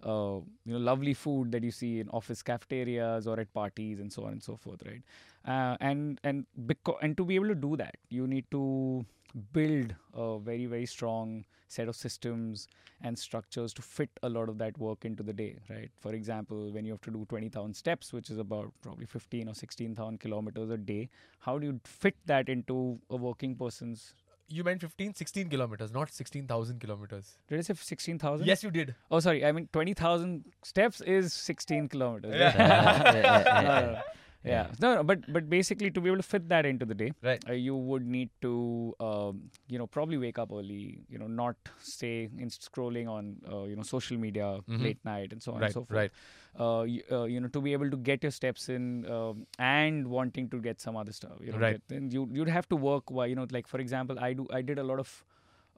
uh, 0.04 0.40
you 0.66 0.74
know 0.74 0.78
lovely 0.78 1.14
food 1.14 1.52
that 1.52 1.64
you 1.64 1.72
see 1.72 2.00
in 2.00 2.10
office 2.10 2.44
cafeterias 2.44 3.28
or 3.28 3.40
at 3.40 3.52
parties 3.54 4.00
and 4.00 4.12
so 4.14 4.26
on 4.26 4.34
and 4.34 4.44
so 4.44 4.56
forth 4.56 4.84
right 4.86 5.02
uh, 5.46 5.76
and 5.80 6.20
and 6.24 6.46
because 6.68 6.96
and 7.02 7.18
to 7.18 7.26
be 7.26 7.36
able 7.36 7.48
to 7.48 7.56
do 7.56 7.76
that 7.76 7.96
you 8.10 8.28
need 8.28 8.46
to 8.52 9.06
build 9.54 9.94
a 10.14 10.40
very 10.40 10.66
very 10.66 10.86
strong 10.86 11.46
set 11.68 11.88
of 11.88 11.96
systems 11.96 12.68
and 13.02 13.18
structures 13.20 13.74
to 13.74 13.82
fit 13.82 14.10
a 14.24 14.30
lot 14.30 14.50
of 14.50 14.58
that 14.58 14.78
work 14.80 15.06
into 15.06 15.22
the 15.22 15.34
day 15.34 15.56
right 15.70 15.92
for 16.00 16.14
example 16.14 16.72
when 16.72 16.86
you 16.86 16.92
have 16.94 17.02
to 17.02 17.12
do 17.12 17.26
20000 17.30 17.74
steps 17.76 18.12
which 18.14 18.30
is 18.30 18.38
about 18.38 18.72
probably 18.82 19.06
15 19.06 19.50
or 19.50 19.54
16000 19.54 20.20
kilometers 20.20 20.70
a 20.72 20.78
day 20.78 21.10
how 21.40 21.58
do 21.60 21.68
you 21.68 21.80
fit 21.84 22.16
that 22.26 22.50
into 22.50 22.98
a 23.10 23.16
working 23.16 23.56
person's 23.56 24.14
you 24.50 24.64
meant 24.64 24.80
15, 24.80 25.14
16 25.14 25.50
kilometers, 25.50 25.92
not 25.92 26.10
16,000 26.10 26.80
kilometers. 26.80 27.38
did 27.50 27.60
i 27.60 27.62
say 27.62 27.74
16000 27.74 28.48
Yes, 28.48 28.64
you 28.64 28.72
did. 28.72 28.96
oh 29.12 29.20
sorry 29.20 29.44
i 29.46 29.52
mean 29.52 29.68
20000 29.74 30.46
steps 30.64 31.02
is 31.02 31.34
16 31.34 31.90
kilometers 31.90 32.34
Yeah. 32.34 32.46
right? 32.46 33.16
Yeah, 33.16 33.22
yeah, 33.22 33.44
yeah, 33.46 33.62
No, 33.62 33.70
uh, 33.70 34.02
yeah, 34.44 34.52
no, 34.52 34.58
no. 34.64 34.70
Yeah. 34.70 34.76
No, 34.80 34.96
no, 34.96 35.04
but 35.04 35.32
but 35.34 35.50
basically 35.50 35.90
to 35.92 36.02
be 36.02 36.10
able 36.10 36.18
to 36.18 36.24
fit 36.24 36.48
that 36.50 36.66
into 36.66 36.86
the 36.86 36.96
day, 36.96 37.12
Right. 37.22 37.44
uh, 37.50 37.54
you 37.54 37.76
would 37.76 38.06
need 38.06 38.30
to, 38.42 38.96
um, 39.00 39.50
you 39.68 39.78
know, 39.78 39.88
probably 39.88 40.18
wake 40.18 40.40
up 40.40 40.52
early. 40.52 41.00
You 41.10 41.18
know, 41.20 41.28
not 41.28 41.56
stay 41.82 42.30
in 42.38 42.50
scrolling 42.50 43.08
on, 43.10 43.38
uh, 43.52 43.64
you 43.64 43.76
know, 43.76 43.84
social 43.84 44.18
media 44.18 44.50
Mhm. 44.68 44.82
late 44.88 45.04
night 45.04 45.32
and 45.34 45.42
so 45.42 45.54
on 45.54 45.62
Right, 45.62 45.66
and 45.68 45.74
so 45.74 45.86
forth. 45.86 45.98
right. 46.00 46.12
Uh, 46.60 46.84
you, 46.84 47.04
uh, 47.12 47.24
you 47.26 47.40
know, 47.40 47.48
to 47.50 47.62
be 47.62 47.74
able 47.74 47.90
to 47.92 47.98
get 47.98 48.24
your 48.24 48.32
steps 48.32 48.70
in 48.70 49.06
um, 49.12 49.46
and 49.60 50.08
wanting 50.08 50.50
to 50.50 50.60
get 50.60 50.80
some 50.82 50.96
other 50.98 51.12
stuff. 51.12 51.38
You 51.42 51.52
know, 51.52 51.60
Right. 51.60 51.74
get- 51.74 51.88
then 51.96 52.10
you 52.12 52.28
you'd 52.32 52.50
have 52.60 52.68
to 52.70 52.76
work. 52.76 53.12
While, 53.12 53.28
you 53.28 53.36
know, 53.36 53.48
like 53.52 53.68
for 53.68 53.80
example, 53.80 54.20
I 54.20 54.34
do 54.34 54.48
I 54.52 54.62
did 54.62 54.80
a 54.80 54.84
lot 54.94 55.00
of. 55.08 55.18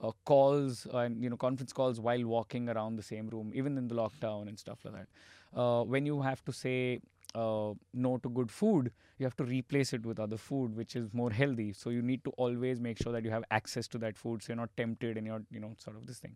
Uh, 0.08 0.12
calls 0.24 0.88
and 1.00 1.22
you 1.22 1.30
know 1.32 1.36
conference 1.36 1.74
calls 1.78 1.98
while 2.04 2.22
walking 2.26 2.70
around 2.74 2.96
the 2.96 3.04
same 3.08 3.28
room 3.32 3.52
even 3.54 3.78
in 3.78 3.90
the 3.90 3.96
lockdown 3.96 4.48
and 4.48 4.58
stuff 4.62 4.86
like 4.86 4.94
that 4.94 5.60
uh, 5.62 5.84
when 5.84 6.06
you 6.06 6.22
have 6.22 6.42
to 6.46 6.54
say 6.54 7.02
uh, 7.36 7.74
no 7.94 8.18
to 8.18 8.30
good 8.30 8.52
food, 8.52 8.92
you 9.18 9.26
have 9.26 9.36
to 9.38 9.44
replace 9.44 9.94
it 9.94 10.06
with 10.06 10.20
other 10.20 10.38
food 10.38 10.76
which 10.76 10.96
is 10.96 11.14
more 11.14 11.32
healthy. 11.32 11.74
So 11.74 11.90
you 11.90 12.02
need 12.02 12.24
to 12.24 12.32
always 12.32 12.80
make 12.80 13.02
sure 13.02 13.12
that 13.14 13.24
you 13.24 13.30
have 13.32 13.44
access 13.52 13.88
to 13.90 13.98
that 14.00 14.18
food, 14.18 14.42
so 14.42 14.54
you're 14.54 14.58
not 14.58 14.76
tempted 14.78 15.18
and 15.18 15.28
you're 15.28 15.44
you 15.52 15.60
know 15.60 15.74
sort 15.78 15.98
of 15.98 16.08
this 16.08 16.20
thing. 16.20 16.36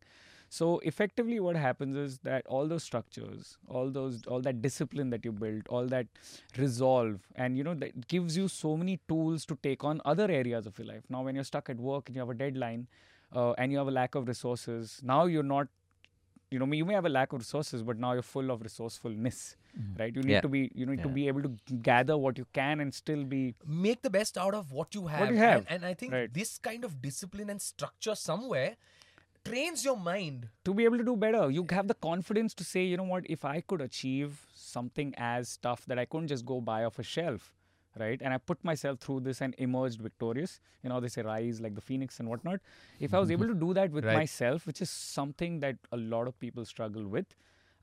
So 0.50 0.80
effectively, 0.80 1.40
what 1.40 1.56
happens 1.56 1.96
is 1.96 2.20
that 2.20 2.46
all 2.46 2.68
those 2.68 2.84
structures, 2.84 3.58
all 3.68 3.90
those, 3.90 4.22
all 4.28 4.40
that 4.42 4.62
discipline 4.62 5.10
that 5.10 5.26
you 5.26 5.32
built, 5.32 5.68
all 5.68 5.88
that 5.88 6.06
resolve, 6.58 7.22
and 7.36 7.58
you 7.58 7.64
know 7.64 7.74
that 7.74 8.08
gives 8.08 8.38
you 8.38 8.48
so 8.48 8.78
many 8.78 9.00
tools 9.08 9.46
to 9.48 9.58
take 9.64 9.84
on 9.84 10.00
other 10.06 10.30
areas 10.30 10.68
of 10.68 10.78
your 10.78 10.88
life. 10.88 11.04
Now, 11.10 11.24
when 11.24 11.34
you're 11.34 11.44
stuck 11.44 11.70
at 11.70 11.78
work 11.78 12.08
and 12.08 12.16
you 12.16 12.22
have 12.22 12.30
a 12.30 12.36
deadline, 12.36 12.88
uh, 13.36 13.54
and 13.54 13.72
you 13.72 13.80
have 13.80 13.88
a 13.88 13.92
lack 13.92 14.16
of 14.16 14.28
resources, 14.28 15.00
now 15.04 15.26
you're 15.26 15.42
not 15.42 15.68
you 16.54 16.60
know 16.62 16.68
you 16.80 16.86
may 16.90 16.96
have 17.00 17.06
a 17.10 17.14
lack 17.18 17.34
of 17.36 17.40
resources 17.44 17.84
but 17.90 18.00
now 18.06 18.14
you're 18.18 18.28
full 18.30 18.52
of 18.56 18.62
resourcefulness 18.68 19.38
mm-hmm. 19.78 20.00
right 20.02 20.16
you 20.20 20.24
need 20.30 20.34
Yeah. 20.38 20.42
to 20.46 20.52
be 20.56 20.62
you 20.82 20.86
need 20.92 21.04
to 21.04 21.12
be 21.18 21.28
able 21.34 21.44
to 21.50 21.78
gather 21.90 22.18
what 22.26 22.42
you 22.42 22.46
can 22.60 22.84
and 22.86 22.98
still 23.02 23.24
be 23.36 23.42
make 23.86 24.02
the 24.08 24.12
best 24.18 24.38
out 24.46 24.54
of 24.62 24.72
what 24.80 24.94
you 24.98 25.08
have. 25.08 25.30
you 25.30 25.38
have. 25.38 25.60
And, 25.62 25.68
and 25.78 25.86
I 25.92 25.94
think 26.02 26.14
Right. 26.18 26.34
this 26.42 26.58
kind 26.70 26.86
of 26.90 27.02
discipline 27.08 27.50
and 27.56 27.62
structure 27.70 28.16
somewhere 28.16 28.76
trains 29.46 29.84
your 29.86 29.98
mind. 29.98 30.48
to 30.68 30.74
be 30.74 30.86
able 30.90 30.98
to 30.98 31.04
do 31.08 31.16
better 31.24 31.50
you 31.56 31.66
have 31.78 31.88
the 31.88 32.00
confidence 32.10 32.54
to 32.62 32.64
say 32.64 32.84
you 32.92 32.98
know 33.02 33.10
what 33.14 33.26
if 33.38 33.44
i 33.54 33.56
could 33.72 33.82
achieve 33.86 34.38
something 34.68 35.14
as 35.18 35.58
tough 35.68 35.82
that 35.86 36.00
i 36.04 36.06
couldn't 36.06 36.32
just 36.36 36.46
go 36.52 36.62
buy 36.62 36.78
off 36.90 37.00
a 37.00 37.04
shelf 37.04 37.50
right 38.00 38.22
and 38.22 38.34
i 38.34 38.38
put 38.38 38.64
myself 38.64 39.00
through 39.00 39.20
this 39.20 39.42
and 39.42 39.56
emerged 39.58 40.02
victorious 40.02 40.60
you 40.84 40.90
know 40.90 41.00
they 41.00 41.08
say 41.08 41.22
rise 41.22 41.62
like 41.62 41.76
the 41.76 41.82
phoenix 41.82 42.20
and 42.20 42.28
whatnot 42.30 42.60
if 43.00 43.14
i 43.14 43.20
was 43.20 43.32
able 43.32 43.48
to 43.48 43.54
do 43.54 43.74
that 43.74 43.92
with 43.92 44.06
Right. 44.06 44.16
myself 44.16 44.66
which 44.68 44.82
is 44.82 44.90
something 44.90 45.60
that 45.60 45.76
a 45.92 45.98
lot 45.98 46.28
of 46.28 46.40
people 46.40 46.66
struggle 46.66 47.08
with 47.08 47.26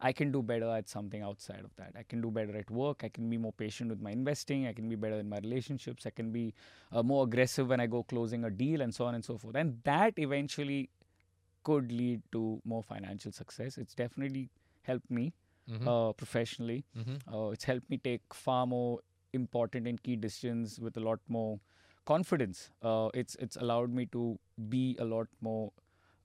I 0.02 0.12
can 0.12 0.32
do 0.32 0.42
better 0.42 0.66
at 0.74 0.88
something 0.88 1.20
outside 1.20 1.60
of 1.62 1.72
that. 1.76 1.92
I 1.94 2.04
can 2.04 2.22
do 2.22 2.30
better 2.30 2.56
at 2.56 2.70
work. 2.70 3.02
I 3.04 3.10
can 3.10 3.28
be 3.28 3.36
more 3.36 3.52
patient 3.52 3.90
with 3.90 4.00
my 4.00 4.10
investing. 4.12 4.66
I 4.66 4.72
can 4.72 4.88
be 4.88 4.96
better 4.96 5.16
in 5.16 5.28
my 5.28 5.36
relationships. 5.40 6.06
I 6.06 6.10
can 6.20 6.32
be 6.32 6.54
uh, 6.90 7.02
more 7.02 7.24
aggressive 7.24 7.68
when 7.68 7.80
I 7.80 7.86
go 7.86 8.02
closing 8.02 8.44
a 8.44 8.50
deal 8.50 8.80
and 8.80 8.94
so 8.94 9.04
on 9.04 9.14
and 9.14 9.22
so 9.22 9.36
forth. 9.36 9.56
And 9.56 9.78
that 9.84 10.14
eventually 10.16 10.88
could 11.64 11.92
lead 11.92 12.22
to 12.32 12.62
more 12.64 12.82
financial 12.82 13.30
success. 13.32 13.76
It's 13.76 13.94
definitely 13.94 14.48
helped 14.84 15.10
me 15.10 15.34
Mhm. 15.68 15.86
uh, 15.86 16.12
professionally. 16.14 16.84
Mhm. 16.96 17.20
Uh, 17.30 17.50
it's 17.50 17.64
helped 17.64 17.90
me 17.90 17.98
take 17.98 18.22
far 18.32 18.66
more 18.66 19.00
important 19.32 19.86
and 19.86 20.02
key 20.02 20.16
decisions 20.16 20.78
with 20.80 20.96
a 20.96 21.00
lot 21.00 21.20
more 21.28 21.58
confidence. 22.06 22.70
Uh, 22.82 23.08
it's 23.14 23.34
it's 23.36 23.56
allowed 23.56 23.92
me 23.92 24.06
to 24.06 24.38
be 24.68 24.96
a 24.98 25.04
lot 25.04 25.28
more 25.40 25.72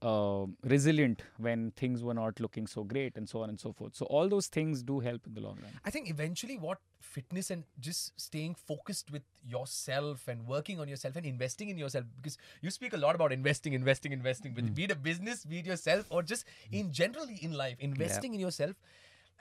uh, 0.01 0.45
resilient 0.63 1.23
when 1.37 1.71
things 1.71 2.03
were 2.03 2.13
not 2.13 2.39
looking 2.39 2.67
so 2.67 2.83
great 2.83 3.17
and 3.17 3.27
so 3.27 3.41
on 3.41 3.49
and 3.49 3.59
so 3.59 3.71
forth. 3.73 3.95
So 3.95 4.05
all 4.05 4.29
those 4.29 4.47
things 4.47 4.83
do 4.83 4.99
help 4.99 5.25
in 5.25 5.33
the 5.33 5.41
long 5.41 5.57
run. 5.61 5.71
I 5.83 5.89
think 5.89 6.09
eventually 6.09 6.57
what 6.57 6.79
fitness 7.01 7.49
and 7.49 7.63
just 7.79 8.19
staying 8.19 8.55
focused 8.55 9.09
with 9.11 9.21
yourself 9.47 10.27
and 10.27 10.45
working 10.45 10.79
on 10.79 10.87
yourself 10.87 11.15
and 11.15 11.25
investing 11.25 11.69
in 11.69 11.77
yourself 11.77 12.05
because 12.17 12.37
you 12.61 12.69
speak 12.69 12.93
a 12.93 12.97
lot 12.97 13.15
about 13.15 13.31
investing, 13.31 13.73
investing, 13.73 14.11
investing, 14.11 14.53
with 14.53 14.75
be 14.75 14.83
it 14.83 14.91
a 14.91 14.95
business, 14.95 15.45
be 15.45 15.59
it 15.59 15.65
yourself, 15.65 16.05
or 16.09 16.23
just 16.23 16.45
in 16.71 16.91
generally 16.91 17.39
in 17.41 17.53
life, 17.53 17.77
investing 17.79 18.33
in 18.33 18.39
yourself 18.39 18.75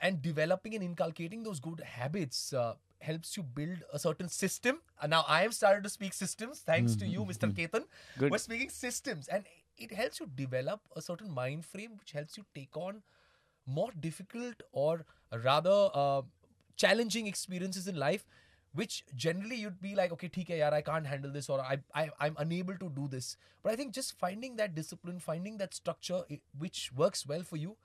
and 0.01 0.21
developing 0.21 0.75
and 0.75 0.83
inculcating 0.83 1.43
those 1.43 1.59
good 1.59 1.79
habits 1.81 2.53
uh, 2.53 2.73
helps 2.99 3.35
you 3.37 3.43
build 3.43 3.83
a 3.93 3.99
certain 3.99 4.29
system. 4.29 4.79
And 5.01 5.09
now 5.11 5.25
I 5.27 5.41
have 5.41 5.53
started 5.53 5.83
to 5.83 5.89
speak 5.89 6.13
systems 6.13 6.59
thanks 6.59 6.95
to 6.95 7.07
you, 7.07 7.25
Mr. 7.25 7.47
Ketan. 7.47 7.85
Good. 8.17 8.31
We're 8.31 8.37
speaking 8.37 8.69
systems, 8.69 9.27
and 9.27 9.43
it 9.77 9.91
helps 9.91 10.19
you 10.19 10.29
develop 10.35 10.81
a 10.95 11.01
certain 11.01 11.29
mind 11.31 11.65
frame 11.65 11.97
which 11.99 12.11
helps 12.11 12.37
you 12.37 12.45
take 12.53 12.75
on 12.77 13.03
more 13.65 13.91
difficult 13.99 14.61
or 14.71 15.05
rather 15.43 15.89
uh, 15.93 16.21
challenging 16.77 17.27
experiences 17.27 17.87
in 17.87 17.95
life 17.95 18.25
which 18.73 19.05
generally 19.15 19.55
you'd 19.55 19.81
be 19.81 19.95
like 19.95 20.11
okay 20.11 20.27
theek 20.27 20.49
hai 20.53 20.59
yaar 20.61 20.71
i 20.77 20.81
can't 20.89 21.07
handle 21.07 21.31
this 21.31 21.49
or 21.49 21.59
I, 21.61 21.77
I 22.01 22.09
i'm 22.19 22.35
unable 22.43 22.77
to 22.83 22.89
do 22.97 23.07
this 23.07 23.37
but 23.63 23.71
i 23.73 23.75
think 23.81 23.93
just 23.93 24.17
finding 24.23 24.57
that 24.57 24.75
discipline 24.75 25.19
finding 25.19 25.57
that 25.63 25.73
structure 25.73 26.21
which 26.65 26.91
works 27.03 27.25
well 27.25 27.43
for 27.51 27.57
you 27.57 27.77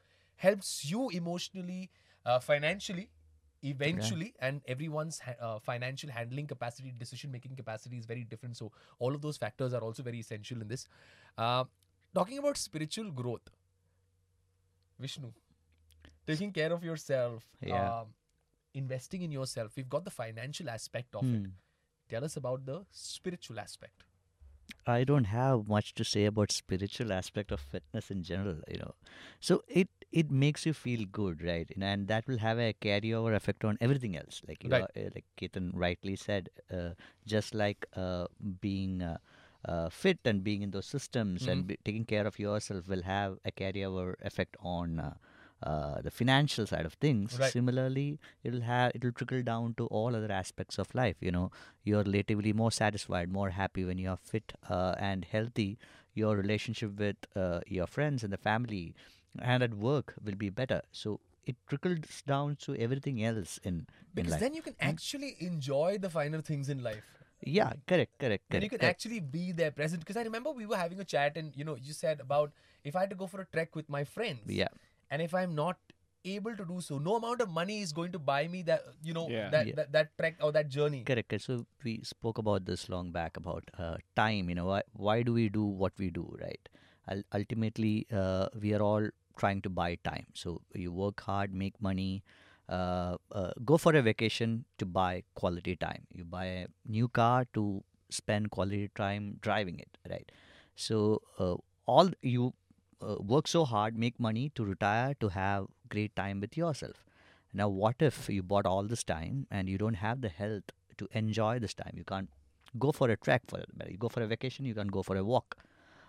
helps 0.46 0.73
you 0.90 1.09
emotionally 1.20 1.90
uh, 2.27 2.38
financially 2.40 3.09
eventually 3.62 4.35
and 4.40 4.62
everyone's 4.66 5.20
uh, 5.40 5.59
financial 5.59 6.11
handling 6.11 6.46
capacity 6.46 6.92
decision 6.99 7.31
making 7.31 7.55
capacity 7.57 7.96
is 7.99 8.07
very 8.07 8.25
different 8.25 8.57
so 8.57 8.70
all 8.99 9.14
of 9.14 9.20
those 9.20 9.37
factors 9.37 9.75
are 9.75 9.81
also 9.81 10.03
very 10.03 10.18
essential 10.18 10.61
in 10.61 10.68
this 10.68 10.87
uh, 11.38 11.64
talking 12.14 12.38
about 12.38 12.57
spiritual 12.57 13.11
growth 13.11 13.51
vishnu 14.99 15.33
taking 16.27 16.53
care 16.53 16.73
of 16.73 16.85
yourself 16.85 17.44
Yeah. 17.61 17.88
um, 18.01 18.14
investing 18.75 19.23
in 19.23 19.33
yourself 19.33 19.73
we've 19.77 19.88
got 19.88 20.05
the 20.05 20.11
financial 20.11 20.70
aspect 20.70 21.14
of 21.14 21.33
it 21.35 21.42
Hmm. 21.42 21.51
tell 22.09 22.25
us 22.25 22.37
about 22.37 22.64
the 22.66 22.85
spiritual 22.90 23.59
aspect 23.61 24.05
I 24.87 25.05
don't 25.05 25.25
have 25.25 25.68
much 25.68 25.94
to 25.94 26.05
say 26.05 26.25
about 26.25 26.53
spiritual 26.53 27.12
aspect 27.12 27.53
of 27.53 27.61
fitness 27.61 28.11
in 28.11 28.23
general, 28.23 28.61
you 28.68 28.79
know. 28.79 28.94
So 29.40 29.62
it 29.68 29.88
it 30.12 30.31
makes 30.31 30.66
you 30.66 30.73
feel 30.73 31.05
good, 31.11 31.42
right? 31.42 31.68
And, 31.75 31.85
and 31.85 32.09
that 32.09 32.27
will 32.27 32.38
have 32.38 32.59
a 32.59 32.73
carryover 32.75 33.35
effect 33.35 33.64
on 33.64 33.79
everything 33.81 34.16
else. 34.16 34.42
Like 34.46 34.64
you 34.64 34.70
Right. 34.70 34.83
know, 34.96 35.03
uh, 35.03 35.11
like 35.14 35.25
Ketan 35.40 35.70
rightly 35.75 36.16
said, 36.16 36.51
uh, 36.73 36.90
just 37.27 37.55
like 37.55 37.87
uh, 37.96 38.27
being 38.61 39.03
uh, 39.03 39.18
uh, 39.64 39.88
fit 39.90 40.18
and 40.25 40.42
being 40.42 40.62
in 40.62 40.70
those 40.70 40.87
systems 40.87 41.42
Mhm. 41.44 41.53
and 41.53 41.66
be, 41.66 41.77
taking 41.85 42.05
care 42.05 42.27
of 42.27 42.38
yourself 42.38 42.88
will 42.88 43.03
have 43.03 43.38
a 43.44 43.51
carryover 43.53 44.14
effect 44.23 44.57
on. 44.61 44.99
Uh, 45.01 45.14
uh, 45.62 46.01
the 46.03 46.11
financial 46.11 46.66
side 46.66 46.87
of 46.87 46.94
things. 46.94 47.38
Right. 47.38 47.53
Similarly, 47.53 48.18
it'll 48.42 48.62
have 48.62 48.92
it'll 48.94 49.12
trickle 49.12 49.42
down 49.42 49.75
to 49.75 49.87
all 49.88 50.16
other 50.16 50.33
aspects 50.33 50.79
of 50.79 50.94
life. 50.94 51.16
You 51.20 51.31
know, 51.33 51.51
you're 51.85 52.03
relatively 52.03 52.53
more 52.53 52.70
satisfied, 52.73 53.31
more 53.31 53.51
happy 53.51 53.85
when 53.85 53.99
you're 53.99 54.16
fit 54.16 54.53
uh, 54.68 54.94
and 54.99 55.25
healthy. 55.25 55.79
Your 56.14 56.37
relationship 56.37 56.99
with 56.99 57.16
uh, 57.37 57.61
your 57.66 57.87
friends 57.87 58.25
and 58.25 58.33
the 58.33 58.38
family 58.38 58.94
and 59.40 59.62
at 59.62 59.75
work 59.75 60.14
will 60.25 60.35
be 60.35 60.51
better. 60.51 60.83
So 60.92 61.20
it 61.46 61.57
trickles 61.68 62.23
down 62.27 62.57
to 62.57 62.77
everything 62.77 63.23
else 63.25 63.59
in, 63.62 63.75
in 63.75 63.87
because 64.14 64.33
life. 64.33 64.40
then 64.40 64.55
you 64.55 64.62
can 64.62 64.75
actually 64.81 65.37
enjoy 65.40 65.99
the 65.99 66.11
finer 66.11 66.40
things 66.40 66.68
in 66.68 66.83
life 66.83 67.03
yeah, 67.42 67.73
correct, 67.87 68.18
correct, 68.18 68.44
then 68.51 68.62
you 68.62 68.68
can 68.68 68.79
correct. 68.79 68.96
actually 68.96 69.20
be 69.20 69.53
there 69.53 69.70
present 69.70 70.01
because 70.01 70.16
i 70.16 70.23
remember 70.23 70.51
we 70.51 70.66
were 70.66 70.77
having 70.77 71.01
a 71.01 71.05
chat 71.05 71.37
and 71.37 71.57
you 71.57 71.64
know 71.64 71.77
you 71.77 71.92
said 71.92 72.20
about 72.20 72.53
if 72.85 72.94
i 72.94 73.01
had 73.01 73.11
to 73.11 73.16
go 73.16 73.27
for 73.27 73.40
a 73.40 73.46
trek 73.46 73.75
with 73.75 73.88
my 73.88 74.05
friends 74.05 74.40
yeah, 74.46 74.68
and 75.11 75.23
if 75.23 75.35
i'm 75.35 75.55
not 75.55 75.79
able 76.24 76.54
to 76.56 76.64
do 76.64 76.80
so 76.80 76.98
no 76.98 77.16
amount 77.16 77.40
of 77.40 77.48
money 77.50 77.80
is 77.80 77.92
going 77.92 78.12
to 78.12 78.18
buy 78.18 78.46
me 78.48 78.62
that 78.62 78.85
you 79.02 79.14
know 79.14 79.28
Yeah. 79.30 79.50
that, 79.50 79.66
Yeah. 79.68 79.74
that 79.76 79.92
that 79.92 80.18
trek 80.18 80.37
or 80.42 80.52
that 80.52 80.68
journey 80.68 81.02
correct. 81.04 81.28
correct. 81.30 81.44
So 81.44 81.66
we 81.85 82.00
spoke 82.02 82.38
about 82.38 82.64
this 82.66 82.88
long 82.88 83.11
back 83.12 83.37
about 83.37 83.64
uh, 83.78 83.96
time. 84.16 84.48
You 84.48 84.54
know, 84.56 84.66
why 84.66 84.83
why 84.92 85.22
do 85.22 85.33
we 85.33 85.48
do 85.48 85.64
what 85.64 85.92
we 85.98 86.11
do, 86.11 86.26
right? 86.40 86.68
Ul- 87.11 87.24
ultimately, 87.35 88.06
uh, 88.12 88.48
we 88.61 88.74
are 88.74 88.83
all 88.83 89.09
trying 89.37 89.62
to 89.62 89.70
buy 89.70 89.94
time. 90.04 90.26
So 90.35 90.61
you 90.74 90.92
work 90.92 91.20
hard, 91.20 91.54
make 91.54 91.80
money, 91.80 92.22
uh, 92.68 93.16
uh, 93.33 93.50
go 93.64 93.76
for 93.78 93.94
a 93.96 94.02
vacation 94.02 94.64
to 94.78 94.87
buy 94.87 95.22
quality 95.35 95.76
time. 95.76 96.06
You 96.12 96.24
buy 96.24 96.44
a 96.46 96.66
new 96.87 97.09
car 97.09 97.46
to 97.54 97.83
spend 98.11 98.50
quality 98.50 98.90
time 98.94 99.38
driving 99.40 99.78
it, 99.78 99.96
right? 100.11 100.30
So 100.76 101.22
uh, 101.38 101.56
all 101.87 102.11
you 102.22 102.52
uh, 103.02 103.16
work 103.20 103.48
so 103.48 103.64
hard, 103.64 103.96
make 103.98 104.18
money 104.20 104.50
to 104.54 104.64
retire 104.64 105.14
to 105.20 105.28
have 105.28 105.66
great 105.90 106.14
time 106.16 106.40
with 106.40 106.57
yourself. 106.57 107.05
Now, 107.53 107.68
what 107.68 107.96
if 108.00 108.29
you 108.29 108.42
bought 108.42 108.66
all 108.66 108.85
this 108.85 109.03
time 109.05 109.46
and 109.50 109.68
you 109.68 109.79
don't 109.79 109.94
have 109.94 110.20
the 110.20 110.29
health 110.29 110.70
to 110.98 111.09
enjoy 111.12 111.59
this 111.59 111.74
time? 111.74 111.94
You 111.96 112.05
can't 112.05 112.31
go 112.79 112.92
for 112.92 113.11
a 113.11 113.16
trek 113.16 113.42
for 113.48 113.59
you 113.88 113.96
go 113.98 114.09
for 114.09 114.22
a 114.22 114.26
vacation. 114.26 114.64
You 114.64 114.74
can't 114.74 114.92
go 114.92 115.03
for 115.03 115.16
a 115.16 115.24
walk. 115.24 115.57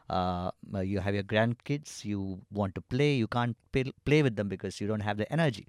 Uh, 0.10 0.52
uh, 0.74 0.80
you 0.80 1.00
have 1.00 1.16
your 1.16 1.24
grandkids. 1.24 2.06
You 2.06 2.42
want 2.52 2.76
to 2.76 2.82
play. 2.82 3.14
You 3.16 3.28
can't 3.28 3.56
play, 3.72 3.86
play 4.06 4.22
with 4.22 4.36
them 4.36 4.50
because 4.50 4.82
you 4.82 4.88
don't 4.88 5.00
have 5.02 5.18
the 5.18 5.32
energy. 5.32 5.66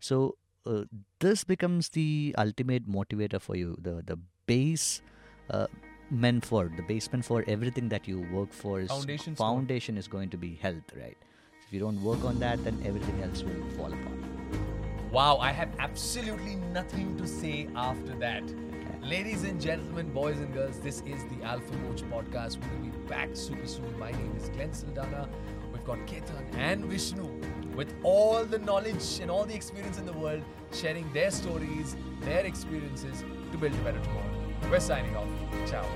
So 0.00 0.36
uh, 0.66 0.84
this 1.20 1.44
becomes 1.44 1.90
the 1.90 2.34
ultimate 2.38 2.88
motivator 2.88 3.40
for 3.40 3.56
you. 3.56 3.76
The 3.80 4.02
the 4.06 4.18
base 4.46 5.02
uh, 5.50 5.66
meant 6.10 6.44
for 6.44 6.70
the 6.76 6.82
basement 6.82 7.24
for 7.24 7.44
everything 7.46 7.88
that 7.88 8.06
you 8.06 8.20
work 8.32 8.52
for 8.52 8.80
is 8.80 8.88
Foundation 8.88 9.34
foundation 9.34 9.98
is 9.98 10.08
going 10.08 10.30
to 10.30 10.36
be 10.36 10.54
health, 10.54 10.96
right? 10.96 11.16
If 11.72 11.76
you 11.76 11.80
don't 11.80 12.02
work 12.02 12.22
on 12.26 12.38
that, 12.40 12.62
then 12.64 12.78
everything 12.84 13.22
else 13.22 13.42
will 13.42 13.64
fall 13.78 13.86
apart. 13.86 14.18
Wow, 15.10 15.38
I 15.38 15.52
have 15.52 15.70
absolutely 15.78 16.56
nothing 16.70 17.16
to 17.16 17.26
say 17.26 17.66
after 17.74 18.14
that. 18.16 18.42
Ladies 19.00 19.44
and 19.44 19.58
gentlemen, 19.58 20.12
boys 20.12 20.36
and 20.36 20.52
girls, 20.52 20.80
this 20.80 21.00
is 21.06 21.24
the 21.30 21.42
Alpha 21.42 21.74
Coach 21.88 22.02
podcast. 22.10 22.58
We 22.60 22.76
will 22.76 22.94
be 22.94 23.08
back 23.08 23.30
super 23.32 23.66
soon. 23.66 23.98
My 23.98 24.10
name 24.10 24.34
is 24.36 24.50
Glenn 24.50 24.74
Saldana. 24.74 25.30
We've 25.72 25.82
got 25.86 25.96
Ketan 26.00 26.44
and 26.58 26.84
Vishnu 26.84 27.40
with 27.74 27.94
all 28.02 28.44
the 28.44 28.58
knowledge 28.58 29.20
and 29.22 29.30
all 29.30 29.46
the 29.46 29.54
experience 29.54 29.98
in 29.98 30.04
the 30.04 30.12
world, 30.12 30.42
sharing 30.74 31.10
their 31.14 31.30
stories, 31.30 31.96
their 32.20 32.44
experiences 32.44 33.24
to 33.50 33.56
build 33.56 33.72
a 33.72 33.78
better 33.78 33.98
tomorrow. 34.00 34.30
We're 34.70 34.78
signing 34.78 35.16
off. 35.16 35.28
Ciao. 35.66 35.86